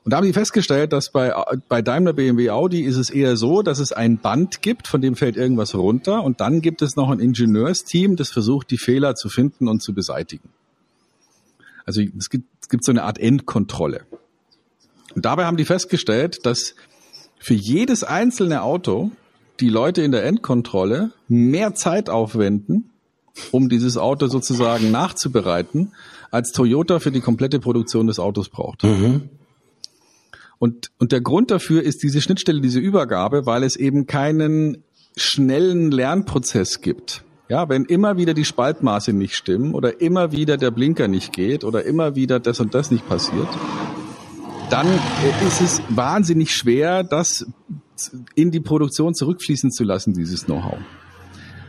[0.04, 1.32] Und da haben die festgestellt, dass bei,
[1.68, 5.14] bei Daimler, BMW, Audi ist es eher so, dass es ein Band gibt, von dem
[5.14, 9.28] fällt irgendwas runter und dann gibt es noch ein Ingenieursteam, das versucht, die Fehler zu
[9.28, 10.48] finden und zu beseitigen.
[11.84, 14.06] Also es gibt, es gibt so eine Art Endkontrolle.
[15.14, 16.74] Und dabei haben die festgestellt, dass
[17.38, 19.10] für jedes einzelne Auto
[19.60, 22.90] die Leute in der Endkontrolle mehr Zeit aufwenden,
[23.50, 25.92] um dieses Auto sozusagen nachzubereiten,
[26.30, 28.84] als Toyota für die komplette Produktion des Autos braucht.
[28.84, 29.28] Mhm.
[30.61, 34.85] Und, und der Grund dafür ist diese Schnittstelle, diese Übergabe, weil es eben keinen
[35.16, 37.25] schnellen Lernprozess gibt.
[37.49, 41.64] Ja, wenn immer wieder die Spaltmaße nicht stimmen oder immer wieder der Blinker nicht geht
[41.64, 43.49] oder immer wieder das und das nicht passiert,
[44.68, 44.87] dann
[45.46, 47.46] ist es wahnsinnig schwer, das
[48.35, 50.79] in die Produktion zurückfließen zu lassen, dieses Know-how.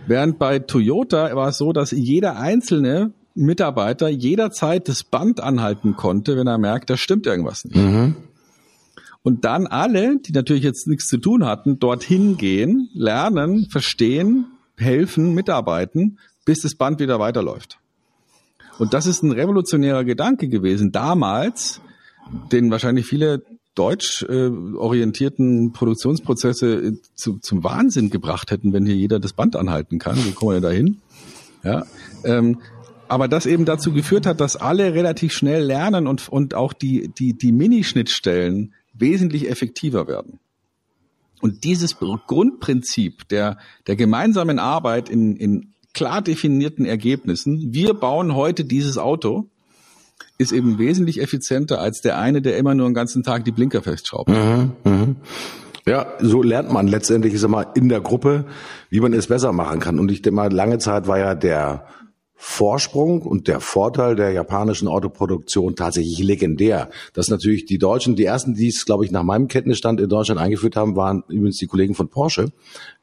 [0.06, 6.36] Während bei Toyota war es so, dass jeder einzelne Mitarbeiter jederzeit das Band anhalten konnte,
[6.36, 7.78] wenn er merkt, da stimmt irgendwas nicht.
[7.78, 8.16] Mhm.
[9.24, 15.34] Und dann alle, die natürlich jetzt nichts zu tun hatten, dorthin gehen, lernen, verstehen, helfen,
[15.34, 17.78] mitarbeiten, bis das Band wieder weiterläuft.
[18.80, 21.82] Und das ist ein revolutionärer Gedanke gewesen damals,
[22.52, 23.44] den wahrscheinlich viele
[23.76, 29.56] deutsch äh, orientierten Produktionsprozesse äh, zu, zum Wahnsinn gebracht hätten, wenn hier jeder das Band
[29.56, 30.18] anhalten kann.
[30.18, 30.98] Wie kommen wir da hin?
[31.64, 31.86] Ja,
[32.24, 32.60] ähm,
[33.08, 37.10] aber das eben dazu geführt hat, dass alle relativ schnell lernen und, und auch die,
[37.10, 40.40] die, die Minischnittstellen wesentlich effektiver werden.
[41.42, 48.64] Und dieses Grundprinzip der, der gemeinsamen Arbeit in, in klar definierten Ergebnissen, wir bauen heute
[48.64, 49.50] dieses Auto,
[50.38, 53.82] ist eben wesentlich effizienter als der eine, der immer nur den ganzen Tag die Blinker
[53.82, 54.30] festschraubt.
[54.30, 55.16] Mhm, mh.
[55.88, 58.46] Ja, so lernt man letztendlich, ist immer in der Gruppe,
[58.92, 59.98] wie man es besser machen kann.
[59.98, 61.88] Und ich denke mal, lange Zeit war ja der
[62.44, 66.90] Vorsprung und der Vorteil der japanischen Autoproduktion tatsächlich legendär.
[67.14, 70.42] Dass natürlich die Deutschen, die ersten, die es, glaube ich, nach meinem Kenntnisstand in Deutschland
[70.42, 72.52] eingeführt haben, waren übrigens die Kollegen von Porsche,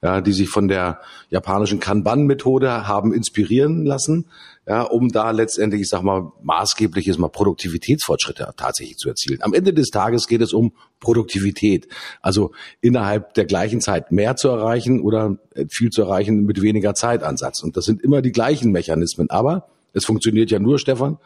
[0.03, 0.99] ja, die sich von der
[1.31, 4.25] japanischen Kanban-Methode haben inspirieren lassen
[4.69, 9.41] ja, um da letztendlich, ich sag mal, maßgebliches mal Produktivitätsfortschritte tatsächlich zu erzielen.
[9.41, 11.89] Am Ende des Tages geht es um Produktivität.
[12.21, 12.53] Also
[12.83, 17.63] innerhalb der gleichen Zeit mehr zu erreichen oder äh, viel zu erreichen mit weniger Zeitansatz.
[17.63, 19.31] Und das sind immer die gleichen Mechanismen.
[19.31, 21.17] Aber es funktioniert ja nur, Stefan,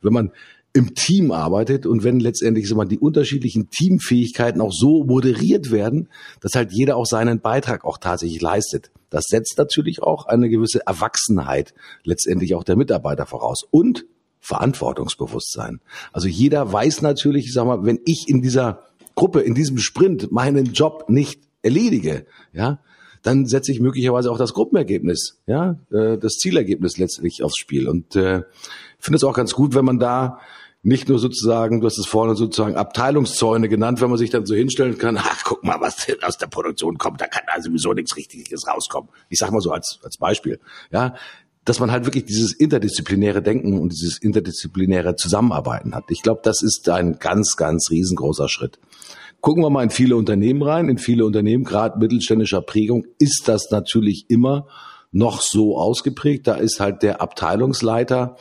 [0.00, 0.30] wenn man
[0.74, 6.08] im Team arbeitet und wenn letztendlich so mal die unterschiedlichen Teamfähigkeiten auch so moderiert werden,
[6.40, 8.90] dass halt jeder auch seinen Beitrag auch tatsächlich leistet.
[9.10, 14.06] Das setzt natürlich auch eine gewisse Erwachsenheit letztendlich auch der Mitarbeiter voraus und
[14.40, 15.80] Verantwortungsbewusstsein.
[16.12, 18.82] Also jeder weiß natürlich, ich sag mal, wenn ich in dieser
[19.14, 22.80] Gruppe, in diesem Sprint meinen Job nicht erledige, ja,
[23.22, 27.88] dann setze ich möglicherweise auch das Gruppenergebnis, ja, äh, das Zielergebnis letztlich aufs Spiel.
[27.88, 28.42] Und äh,
[28.98, 30.40] finde es auch ganz gut, wenn man da
[30.82, 34.54] nicht nur sozusagen, du hast es vorne sozusagen Abteilungszäune genannt, wenn man sich dann so
[34.54, 38.16] hinstellen kann, ach, guck mal, was aus der Produktion kommt, da kann da sowieso nichts
[38.16, 39.08] Richtiges rauskommen.
[39.28, 40.58] Ich sag mal so als, als Beispiel,
[40.90, 41.14] ja,
[41.64, 46.04] dass man halt wirklich dieses interdisziplinäre Denken und dieses interdisziplinäre Zusammenarbeiten hat.
[46.08, 48.80] Ich glaube, das ist ein ganz, ganz riesengroßer Schritt.
[49.40, 50.88] Gucken wir mal in viele Unternehmen rein.
[50.88, 54.66] In viele Unternehmen, gerade mittelständischer Prägung, ist das natürlich immer
[55.12, 56.48] noch so ausgeprägt.
[56.48, 58.36] Da ist halt der Abteilungsleiter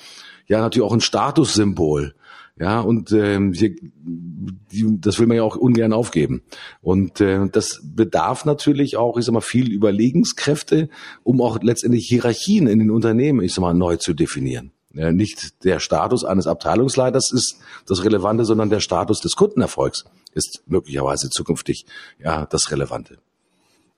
[0.47, 2.15] ja natürlich auch ein Statussymbol.
[2.61, 6.43] Ja, und ähm, hier, die, das will man ja auch ungern aufgeben.
[6.79, 10.87] Und äh, das bedarf natürlich auch, ich sag mal, viel Überlegenskräfte,
[11.23, 14.73] um auch letztendlich Hierarchien in den Unternehmen, ich sag mal, neu zu definieren.
[14.93, 20.61] Ja, nicht der Status eines Abteilungsleiters ist das Relevante, sondern der Status des Kundenerfolgs ist
[20.67, 21.87] möglicherweise zukünftig
[22.19, 23.17] ja das Relevante.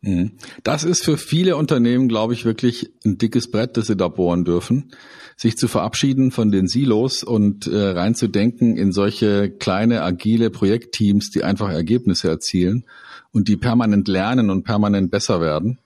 [0.03, 0.33] Mhm.
[0.63, 4.43] Das ist für viele Unternehmen, glaube ich, wirklich ein dickes Brett, das sie da bohren
[4.43, 4.91] dürfen,
[5.37, 11.43] sich zu verabschieden von den Silos und äh, reinzudenken in solche kleine, agile Projektteams, die
[11.43, 12.85] einfach Ergebnisse erzielen
[13.31, 15.79] und die permanent lernen und permanent besser werden.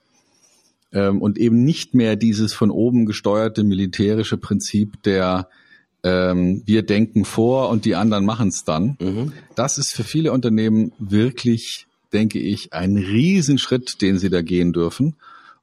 [0.92, 5.48] Ähm, und eben nicht mehr dieses von oben gesteuerte militärische Prinzip der
[6.04, 8.98] ähm, wir denken vor und die anderen machen es dann.
[9.00, 9.34] Mhm.
[9.56, 15.16] Das ist für viele Unternehmen wirklich denke ich, ein Riesenschritt, den sie da gehen dürfen.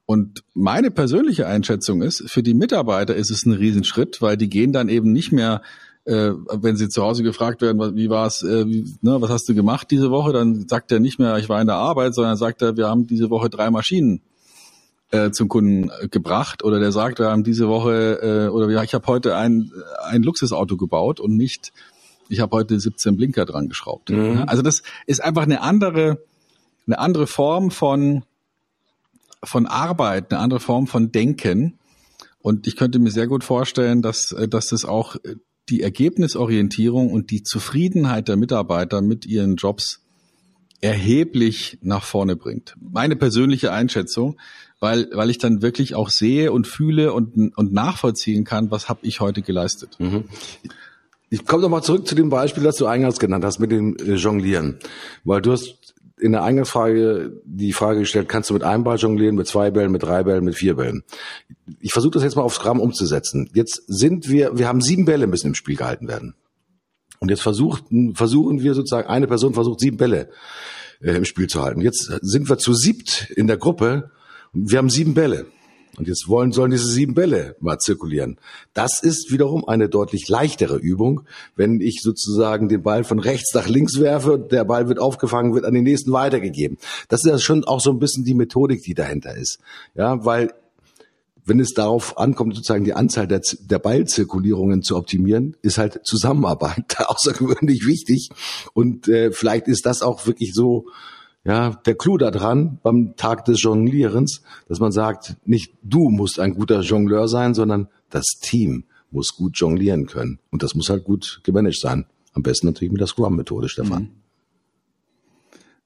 [0.06, 4.72] Und meine persönliche Einschätzung ist, für die Mitarbeiter ist es ein Riesenschritt, weil die gehen
[4.72, 5.62] dann eben nicht mehr,
[6.04, 9.54] äh, wenn sie zu Hause gefragt werden, wie war es, äh, ne, was hast du
[9.54, 12.60] gemacht diese Woche, dann sagt er nicht mehr, ich war in der Arbeit, sondern sagt
[12.60, 14.20] er, wir haben diese Woche drei Maschinen
[15.10, 18.92] äh, zum Kunden gebracht oder der sagt, wir haben diese Woche äh, oder ja, ich
[18.92, 19.70] habe heute ein,
[20.02, 21.72] ein Luxusauto gebaut und nicht,
[22.28, 24.10] ich habe heute 17 Blinker dran geschraubt.
[24.10, 24.44] Mhm.
[24.46, 26.18] Also das ist einfach eine andere
[26.86, 28.24] eine andere Form von,
[29.42, 31.78] von Arbeit, eine andere Form von Denken.
[32.40, 35.16] Und ich könnte mir sehr gut vorstellen, dass, äh, dass das auch
[35.68, 40.00] die Ergebnisorientierung und die Zufriedenheit der Mitarbeiter mit ihren Jobs
[40.80, 42.76] erheblich nach vorne bringt.
[42.78, 44.38] Meine persönliche Einschätzung,
[44.80, 49.00] weil, weil ich dann wirklich auch sehe und fühle und, und nachvollziehen kann, was habe
[49.02, 49.96] ich heute geleistet.
[49.98, 50.24] Mhm.
[51.30, 54.14] Ich komme nochmal zurück zu dem Beispiel, das du eingangs genannt hast mit dem äh,
[54.14, 54.78] Jonglieren.
[55.24, 55.78] Weil du hast
[56.24, 59.92] in der Eingangsfrage die Frage gestellt, kannst du mit einem Ball jonglieren, mit zwei Bällen,
[59.92, 61.04] mit drei Bällen, mit vier Bällen?
[61.80, 63.50] Ich versuche das jetzt mal aufs Gramm umzusetzen.
[63.54, 66.34] Jetzt sind wir, wir haben sieben Bälle müssen im Spiel gehalten werden.
[67.20, 70.30] Und jetzt versuchten, versuchen wir sozusagen, eine Person versucht sieben Bälle
[71.00, 71.80] äh, im Spiel zu halten.
[71.80, 74.10] Jetzt sind wir zu siebt in der Gruppe
[74.54, 75.46] wir haben sieben Bälle.
[75.96, 78.38] Und jetzt wollen, sollen diese sieben Bälle mal zirkulieren.
[78.72, 81.22] Das ist wiederum eine deutlich leichtere Übung,
[81.56, 85.64] wenn ich sozusagen den Ball von rechts nach links werfe, der Ball wird aufgefangen, wird
[85.64, 86.78] an den nächsten weitergegeben.
[87.08, 89.58] Das ist ja schon auch so ein bisschen die Methodik, die dahinter ist.
[89.94, 90.52] Ja, weil
[91.44, 96.96] wenn es darauf ankommt, sozusagen die Anzahl der, der Ballzirkulierungen zu optimieren, ist halt Zusammenarbeit
[97.06, 98.30] außergewöhnlich wichtig.
[98.72, 100.86] Und äh, vielleicht ist das auch wirklich so
[101.44, 106.40] ja, der Clou da dran beim Tag des Jonglierens, dass man sagt, nicht du musst
[106.40, 110.38] ein guter Jongleur sein, sondern das Team muss gut jonglieren können.
[110.50, 112.06] Und das muss halt gut gemanagt sein.
[112.32, 114.02] Am besten natürlich mit der Scrum-Methode, Stefan.
[114.02, 114.08] Mhm.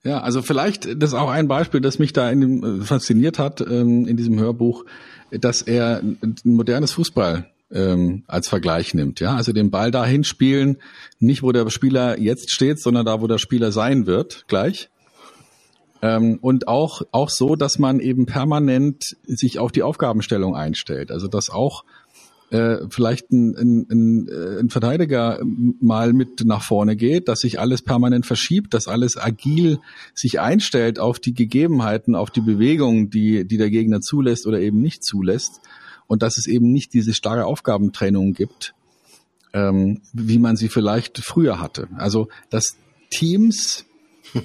[0.05, 3.38] Ja, also vielleicht das ist auch ein Beispiel, das mich da in dem, äh, fasziniert
[3.38, 4.85] hat ähm, in diesem Hörbuch,
[5.31, 9.21] dass er ein modernes Fußball ähm, als Vergleich nimmt.
[9.21, 10.79] Ja, also den Ball dahin spielen,
[11.18, 14.88] nicht wo der Spieler jetzt steht, sondern da, wo der Spieler sein wird, gleich.
[16.01, 21.11] Ähm, und auch, auch so, dass man eben permanent sich auf die Aufgabenstellung einstellt.
[21.11, 21.85] Also dass auch
[22.51, 27.61] äh, vielleicht ein, ein, ein, äh, ein Verteidiger mal mit nach vorne geht, dass sich
[27.61, 29.81] alles permanent verschiebt, dass alles agil
[30.15, 34.81] sich einstellt auf die Gegebenheiten, auf die Bewegungen, die, die der Gegner zulässt oder eben
[34.81, 35.61] nicht zulässt.
[36.07, 38.75] Und dass es eben nicht diese starre Aufgabentrennung gibt,
[39.53, 41.89] ähm, wie man sie vielleicht früher hatte.
[41.97, 42.79] Also dass
[43.11, 43.85] Teams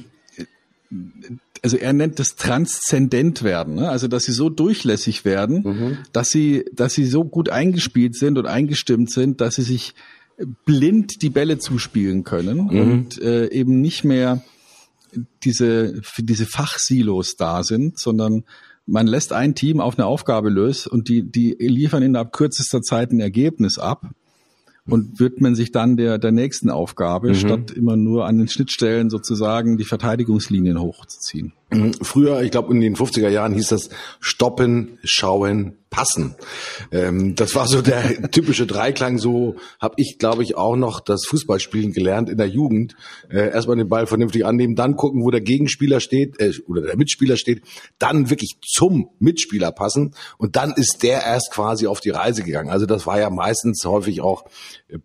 [1.63, 3.89] also er nennt es transzendent werden, ne?
[3.89, 5.97] also dass sie so durchlässig werden, mhm.
[6.12, 9.95] dass sie, dass sie so gut eingespielt sind und eingestimmt sind, dass sie sich
[10.65, 12.80] blind die Bälle zuspielen können mhm.
[12.80, 14.43] und äh, eben nicht mehr
[15.43, 18.43] diese diese Fachsilos da sind, sondern
[18.86, 23.12] man lässt ein Team auf eine Aufgabe lösen und die die liefern innerhalb kürzester Zeit
[23.12, 24.10] ein Ergebnis ab
[24.86, 27.36] und widmen sich dann der, der nächsten Aufgabe, mhm.
[27.36, 31.54] statt immer nur an den Schnittstellen sozusagen die Verteidigungslinien hochzuziehen.
[32.01, 36.36] Früher, ich glaube in den 50er Jahren hieß das stoppen, schauen, passen.
[36.91, 39.19] Ähm, das war so der typische Dreiklang.
[39.19, 42.95] So habe ich, glaube ich, auch noch das Fußballspielen gelernt in der Jugend.
[43.29, 46.97] Äh, erstmal den Ball vernünftig annehmen, dann gucken, wo der Gegenspieler steht äh, oder der
[46.97, 47.62] Mitspieler steht,
[47.99, 52.69] dann wirklich zum Mitspieler passen und dann ist der erst quasi auf die Reise gegangen.
[52.69, 54.45] Also das war ja meistens häufig auch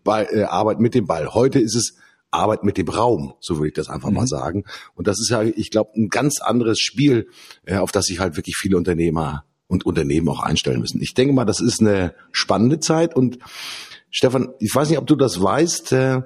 [0.03, 1.33] Ball, äh, Arbeit mit dem Ball.
[1.33, 1.95] Heute ist es
[2.31, 4.15] Arbeit mit dem Raum, so würde ich das einfach mhm.
[4.15, 4.63] mal sagen.
[4.95, 7.27] Und das ist ja, ich glaube, ein ganz anderes Spiel,
[7.65, 11.01] äh, auf das sich halt wirklich viele Unternehmer und Unternehmen auch einstellen müssen.
[11.01, 13.39] Ich denke mal, das ist eine spannende Zeit und
[14.11, 16.21] Stefan, ich weiß nicht, ob du das weißt, äh,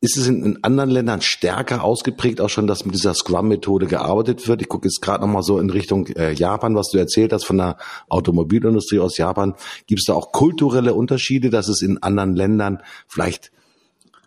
[0.00, 4.48] ist es in, in, anderen Ländern stärker ausgeprägt, auch schon, dass mit dieser Scrum-Methode gearbeitet
[4.48, 4.62] wird?
[4.62, 7.58] Ich gucke jetzt gerade nochmal so in Richtung äh, Japan, was du erzählt hast von
[7.58, 7.76] der
[8.08, 9.54] Automobilindustrie aus Japan.
[9.86, 13.52] Gibt es da auch kulturelle Unterschiede, dass es in anderen Ländern vielleicht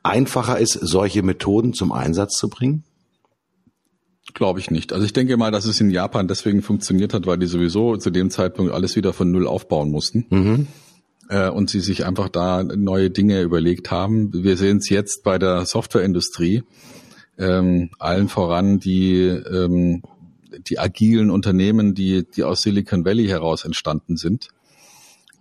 [0.06, 2.84] einfacher ist, solche Methoden zum Einsatz zu bringen?
[4.34, 4.91] Glaube ich nicht.
[4.93, 8.10] Also ich denke mal, dass es in Japan deswegen funktioniert hat, weil die sowieso zu
[8.10, 10.26] dem Zeitpunkt alles wieder von Null aufbauen mussten.
[10.30, 10.68] Mhm
[11.30, 14.32] äh, und sie sich einfach da neue Dinge überlegt haben.
[14.32, 16.64] Wir sehen es jetzt bei der Softwareindustrie,
[17.38, 20.03] ähm, allen voran die, ähm,
[20.68, 24.49] die agilen Unternehmen, die, die aus Silicon Valley heraus entstanden sind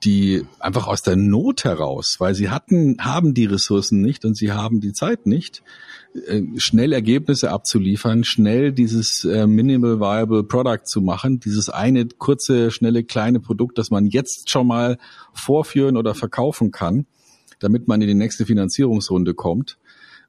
[0.02, 4.52] die einfach aus der Not heraus, weil sie hatten, haben die Ressourcen nicht und sie
[4.52, 5.62] haben die Zeit nicht,
[6.26, 12.70] äh, schnell Ergebnisse abzuliefern, schnell dieses äh, Minimal Viable Product zu machen, dieses eine kurze,
[12.70, 14.98] schnelle, kleine Produkt, das man jetzt schon mal
[15.32, 17.06] vorführen oder verkaufen kann,
[17.60, 19.78] damit man in die nächste Finanzierungsrunde kommt.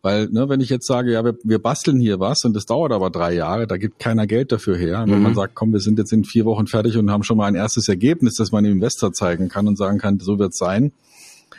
[0.06, 2.92] Weil, ne, wenn ich jetzt sage, ja, wir, wir basteln hier was und das dauert
[2.92, 5.02] aber drei Jahre, da gibt keiner Geld dafür her.
[5.02, 5.36] Und wenn man mhm.
[5.36, 7.90] sagt, komm, wir sind jetzt in vier Wochen fertig und haben schon mal ein erstes
[7.90, 10.92] Ergebnis, das man dem Investor zeigen kann und sagen kann, so wird's sein,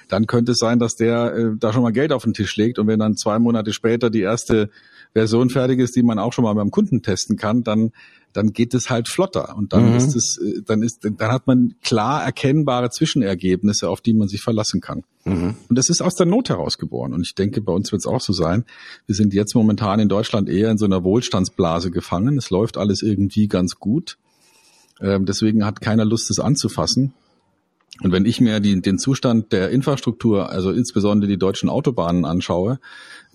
[0.07, 2.79] dann könnte es sein, dass der äh, da schon mal Geld auf den Tisch legt
[2.79, 4.71] und wenn dann zwei Monate später die erste
[5.13, 7.91] Version fertig ist, die man auch schon mal beim Kunden testen kann, dann
[8.37, 9.97] dann geht es halt flotter und dann mhm.
[9.97, 14.43] ist es, äh, dann ist, dann hat man klar erkennbare Zwischenergebnisse, auf die man sich
[14.43, 15.05] verlassen kann.
[15.25, 15.57] Mhm.
[15.69, 17.15] Und das ist aus der Not heraus geboren.
[17.15, 18.65] Und ich denke, bei uns wird es auch so sein.
[19.07, 22.37] Wir sind jetzt momentan in Deutschland eher in so einer Wohlstandsblase gefangen.
[22.37, 24.19] Es läuft alles irgendwie ganz gut.
[25.01, 27.15] Ähm, deswegen hat keiner Lust, es anzufassen.
[28.03, 32.79] Und wenn ich mir die, den Zustand der Infrastruktur, also insbesondere die deutschen Autobahnen anschaue,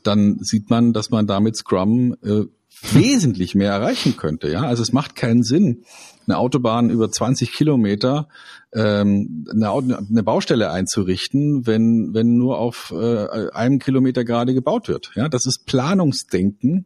[0.04, 2.45] dann sieht man, dass man damit Scrum äh,
[2.82, 4.52] wesentlich mehr erreichen könnte.
[4.52, 5.84] Ja, also es macht keinen Sinn,
[6.28, 8.28] eine Autobahn über 20 Kilometer
[8.74, 15.12] ähm, eine, eine Baustelle einzurichten, wenn wenn nur auf äh, einem Kilometer gerade gebaut wird.
[15.16, 16.86] Ja, das ist Planungsdenken,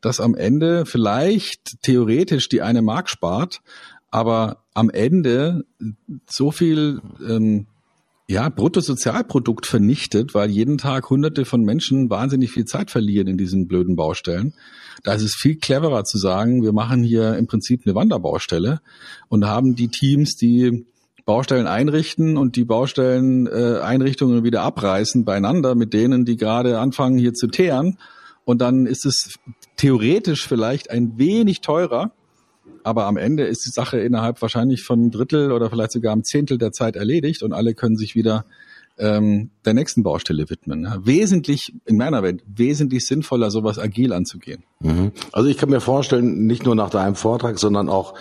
[0.00, 3.60] das am Ende vielleicht theoretisch die eine Mark spart,
[4.10, 5.64] aber am Ende
[6.26, 7.66] so viel ähm,
[8.30, 13.68] ja, Bruttosozialprodukt vernichtet, weil jeden Tag hunderte von Menschen wahnsinnig viel Zeit verlieren in diesen
[13.68, 14.52] blöden Baustellen.
[15.02, 18.80] Da ist es viel cleverer zu sagen, wir machen hier im Prinzip eine Wanderbaustelle
[19.28, 20.84] und haben die Teams, die
[21.24, 27.32] Baustellen einrichten und die Baustelleneinrichtungen äh, wieder abreißen beieinander mit denen, die gerade anfangen hier
[27.32, 27.98] zu teeren.
[28.44, 29.38] Und dann ist es
[29.76, 32.12] theoretisch vielleicht ein wenig teurer,
[32.84, 36.24] aber am Ende ist die Sache innerhalb wahrscheinlich von einem Drittel oder vielleicht sogar einem
[36.24, 38.44] Zehntel der Zeit erledigt und alle können sich wieder
[38.98, 40.84] ähm, der nächsten Baustelle widmen.
[40.84, 40.98] Ja.
[41.04, 44.64] Wesentlich, in meiner Welt, wesentlich sinnvoller, sowas agil anzugehen.
[44.80, 45.12] Mhm.
[45.32, 48.14] Also ich kann mir vorstellen, nicht nur nach deinem Vortrag, sondern auch,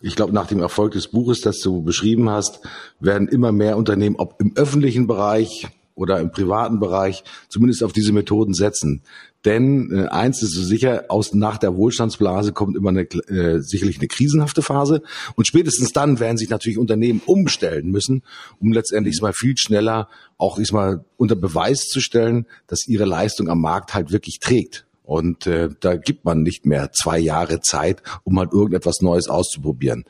[0.00, 2.60] ich glaube, nach dem Erfolg des Buches, das du beschrieben hast,
[2.98, 8.12] werden immer mehr Unternehmen, ob im öffentlichen Bereich oder im privaten Bereich, zumindest auf diese
[8.12, 9.02] Methoden setzen.
[9.44, 13.98] Denn äh, eins ist so sicher, aus nach der Wohlstandsblase kommt immer eine, äh, sicherlich
[13.98, 15.02] eine krisenhafte Phase.
[15.34, 18.22] Und spätestens dann werden sich natürlich Unternehmen umstellen müssen,
[18.60, 23.60] um letztendlich mal viel schneller auch mal unter Beweis zu stellen, dass ihre Leistung am
[23.60, 24.86] Markt halt wirklich trägt.
[25.04, 30.04] Und äh, da gibt man nicht mehr zwei Jahre Zeit, um halt irgendetwas Neues auszuprobieren.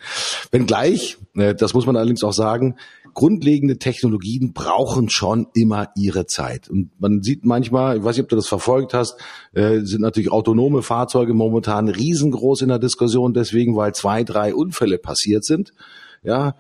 [0.51, 2.77] Wenngleich, äh, das muss man allerdings auch sagen,
[3.15, 6.69] grundlegende Technologien brauchen schon immer ihre Zeit.
[6.69, 9.17] Und man sieht manchmal, ich weiß nicht, ob du das verfolgt hast,
[9.53, 14.99] äh, sind natürlich autonome Fahrzeuge momentan riesengroß in der Diskussion, deswegen, weil zwei, drei Unfälle
[14.99, 15.73] passiert sind.
[16.23, 16.55] Ja,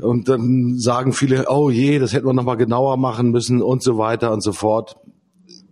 [0.00, 3.98] und dann sagen viele, oh je, das hätten wir nochmal genauer machen müssen und so
[3.98, 4.96] weiter und so fort.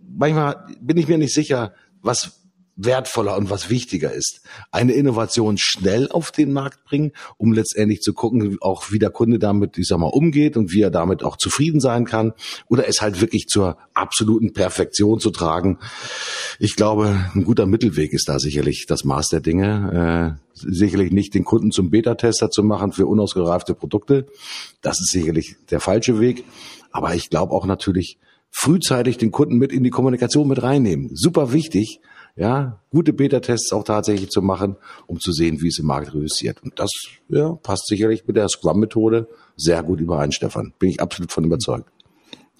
[0.09, 2.46] Manchmal bin ich mir nicht sicher, was
[2.77, 4.41] wertvoller und was wichtiger ist.
[4.71, 9.39] Eine Innovation schnell auf den Markt bringen, um letztendlich zu gucken, auch wie der Kunde
[9.39, 12.33] damit, ich sag mal, umgeht und wie er damit auch zufrieden sein kann.
[12.69, 15.79] Oder es halt wirklich zur absoluten Perfektion zu tragen.
[16.59, 20.37] Ich glaube, ein guter Mittelweg ist da sicherlich das Maß der Dinge.
[20.37, 24.27] Äh, sicherlich nicht den Kunden zum Beta-Tester zu machen für unausgereifte Produkte.
[24.81, 26.43] Das ist sicherlich der falsche Weg.
[26.91, 28.17] Aber ich glaube auch natürlich,
[28.49, 31.09] frühzeitig den Kunden mit in die Kommunikation mit reinnehmen.
[31.13, 31.99] Super wichtig,
[32.37, 34.77] ja, gute Beta-Tests auch tatsächlich zu machen,
[35.07, 36.61] um zu sehen, wie es im Markt reüssiert.
[36.63, 36.91] Und das
[37.29, 40.73] ja, passt sicherlich mit der Scrum-Methode sehr gut überein, Stefan.
[40.77, 41.89] Bin ich absolut von überzeugt.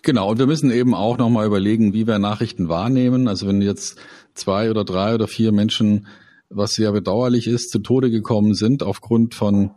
[0.02, 3.28] Genau, und wir müssen eben auch nochmal überlegen, wie wir Nachrichten wahrnehmen.
[3.28, 3.98] Also wenn jetzt
[4.34, 6.08] zwei oder drei oder vier Menschen,
[6.50, 9.72] was sehr bedauerlich ist, zu Tode gekommen sind aufgrund von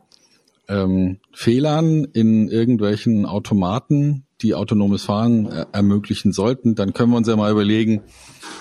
[0.68, 7.28] ähm, Fehlern in irgendwelchen Automaten, die autonomes Fahren äh, ermöglichen sollten, dann können wir uns
[7.28, 8.02] ja mal überlegen,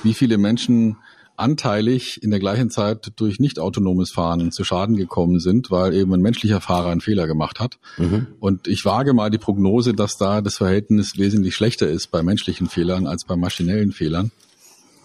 [0.04, 0.98] wie viele Menschen
[1.40, 6.14] anteilig in der gleichen Zeit durch nicht autonomes Fahren zu Schaden gekommen sind, weil eben
[6.14, 7.78] ein menschlicher Fahrer einen Fehler gemacht hat.
[7.98, 8.28] Mhm.
[8.40, 12.68] Und ich wage mal die Prognose, dass da das Verhältnis wesentlich schlechter ist bei menschlichen
[12.68, 14.32] Fehlern als bei maschinellen Fehlern.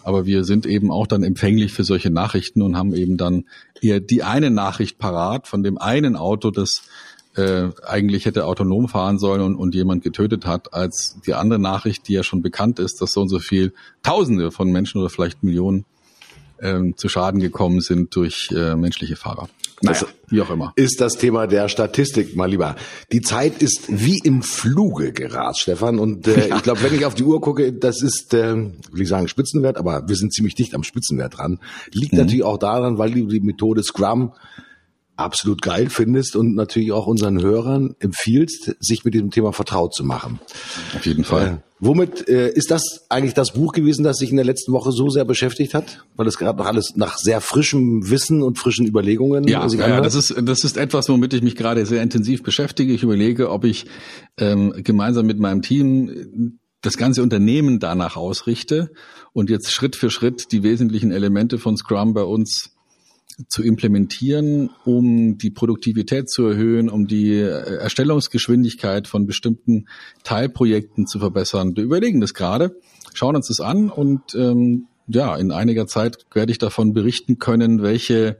[0.03, 3.45] Aber wir sind eben auch dann empfänglich für solche Nachrichten und haben eben dann
[3.81, 6.83] eher die eine Nachricht parat von dem einen Auto, das
[7.35, 12.07] äh, eigentlich hätte autonom fahren sollen und, und jemand getötet hat, als die andere Nachricht,
[12.07, 13.73] die ja schon bekannt ist, dass so und so viel
[14.03, 15.85] Tausende von Menschen oder vielleicht Millionen
[16.61, 19.49] ähm, zu Schaden gekommen sind durch äh, menschliche Fahrer.
[19.81, 20.73] Naja, das wie auch immer.
[20.75, 22.75] Ist das Thema der Statistik, mal lieber.
[23.11, 25.99] Die Zeit ist wie im Fluge gerast, Stefan.
[25.99, 29.09] Und äh, ich glaube, wenn ich auf die Uhr gucke, das ist, äh, will ich
[29.09, 31.59] sagen, Spitzenwert, aber wir sind ziemlich dicht am Spitzenwert dran.
[31.91, 32.19] Liegt mhm.
[32.19, 34.33] natürlich auch daran, weil die, die Methode Scrum
[35.17, 40.03] absolut geil findest und natürlich auch unseren Hörern empfiehlst, sich mit diesem Thema vertraut zu
[40.03, 40.39] machen.
[40.95, 41.47] Auf jeden Fall.
[41.47, 44.91] Äh, womit äh, ist das eigentlich das Buch gewesen, das sich in der letzten Woche
[44.91, 46.05] so sehr beschäftigt hat?
[46.15, 50.01] Weil es gerade noch alles nach sehr frischem Wissen und frischen Überlegungen ja, sich Ja,
[50.01, 52.93] das ist, das ist etwas, womit ich mich gerade sehr intensiv beschäftige.
[52.93, 53.85] Ich überlege, ob ich
[54.37, 58.91] ähm, gemeinsam mit meinem Team das ganze Unternehmen danach ausrichte
[59.33, 62.74] und jetzt Schritt für Schritt die wesentlichen Elemente von Scrum bei uns
[63.47, 69.87] zu implementieren, um die Produktivität zu erhöhen, um die äh, Erstellungsgeschwindigkeit von bestimmten
[70.23, 71.75] Teilprojekten zu verbessern.
[71.75, 72.79] Wir überlegen das gerade,
[73.13, 77.81] schauen uns das an und ähm, ja, in einiger Zeit werde ich davon berichten können,
[77.81, 78.39] welche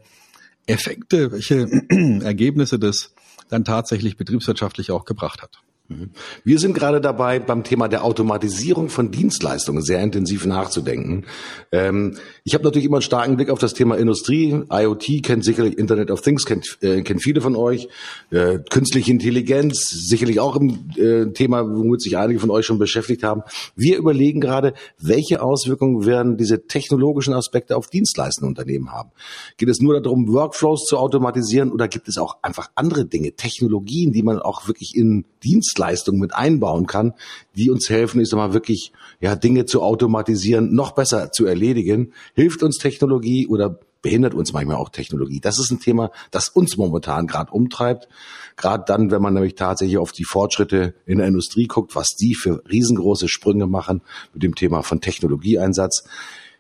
[0.65, 1.67] Effekte, welche
[2.23, 3.13] Ergebnisse das
[3.49, 5.61] dann tatsächlich betriebswirtschaftlich auch gebracht hat.
[5.87, 6.09] Mhm.
[6.43, 11.25] Wir sind gerade dabei, beim Thema der Automatisierung von Dienstleistungen sehr intensiv nachzudenken.
[11.71, 14.63] Ähm, ich habe natürlich immer einen starken Blick auf das Thema Industrie.
[14.71, 17.87] IoT kennt sicherlich Internet of Things, kennt, äh, kennt viele von euch.
[18.31, 23.21] Äh, künstliche Intelligenz, sicherlich auch ein äh, Thema, womit sich einige von euch schon beschäftigt
[23.21, 23.43] haben.
[23.75, 29.11] Wir überlegen gerade, welche Auswirkungen werden diese technologischen Aspekte auf dienstleistende Unternehmen haben.
[29.57, 34.11] Geht es nur darum, Workflows zu automatisieren oder gibt es auch einfach andere Dinge, Technologien,
[34.11, 37.13] die man auch wirklich in Dienst Dienstleistungen mit einbauen kann,
[37.55, 42.13] die uns helfen, ich sag mal, wirklich ja, Dinge zu automatisieren, noch besser zu erledigen.
[42.33, 45.39] Hilft uns Technologie oder behindert uns manchmal auch Technologie.
[45.39, 48.07] Das ist ein Thema, das uns momentan gerade umtreibt.
[48.55, 52.35] Gerade dann, wenn man nämlich tatsächlich auf die Fortschritte in der Industrie guckt, was die
[52.35, 54.01] für riesengroße Sprünge machen
[54.33, 56.07] mit dem Thema von Technologieeinsatz.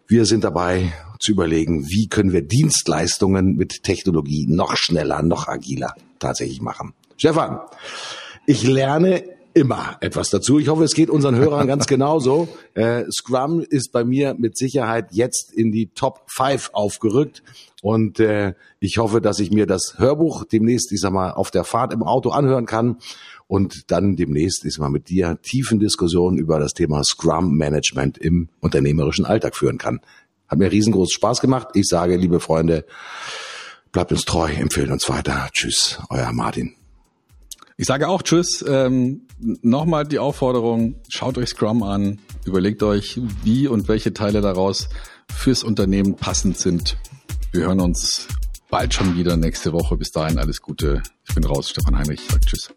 [0.07, 5.93] Wir sind dabei zu überlegen, wie können wir Dienstleistungen mit Technologie noch schneller, noch agiler
[6.19, 6.93] tatsächlich machen.
[7.17, 7.59] Stefan,
[8.45, 9.23] ich lerne
[9.55, 10.59] immer etwas dazu.
[10.59, 12.49] Ich hoffe, es geht unseren Hörern ganz genauso.
[12.73, 17.41] Äh, Scrum ist bei mir mit Sicherheit jetzt in die Top 5 aufgerückt.
[17.81, 21.63] Und äh, ich hoffe, dass ich mir das Hörbuch demnächst, ich sag mal, auf der
[21.63, 22.97] Fahrt im Auto anhören kann
[23.47, 28.17] und dann demnächst, ich sag mal, mit dir tiefen Diskussionen über das Thema Scrum Management
[28.17, 30.01] im unternehmerischen Alltag führen kann.
[30.49, 31.69] Hat mir riesengroßen Spaß gemacht.
[31.75, 32.85] Ich sage, liebe Freunde,
[33.93, 35.47] bleibt uns treu, empfehlen uns weiter.
[35.53, 36.75] Tschüss, euer Martin.
[37.77, 38.63] Ich sage auch Tschüss.
[38.67, 44.87] Ähm, Nochmal die Aufforderung, schaut euch Scrum an, überlegt euch, wie und welche Teile daraus
[45.29, 46.97] fürs Unternehmen passend sind.
[47.51, 48.27] Wir hören uns
[48.69, 49.97] bald schon wieder nächste Woche.
[49.97, 51.03] Bis dahin alles Gute.
[51.27, 51.69] Ich bin raus.
[51.69, 52.69] Stefan Heinrich sagt Tschüss.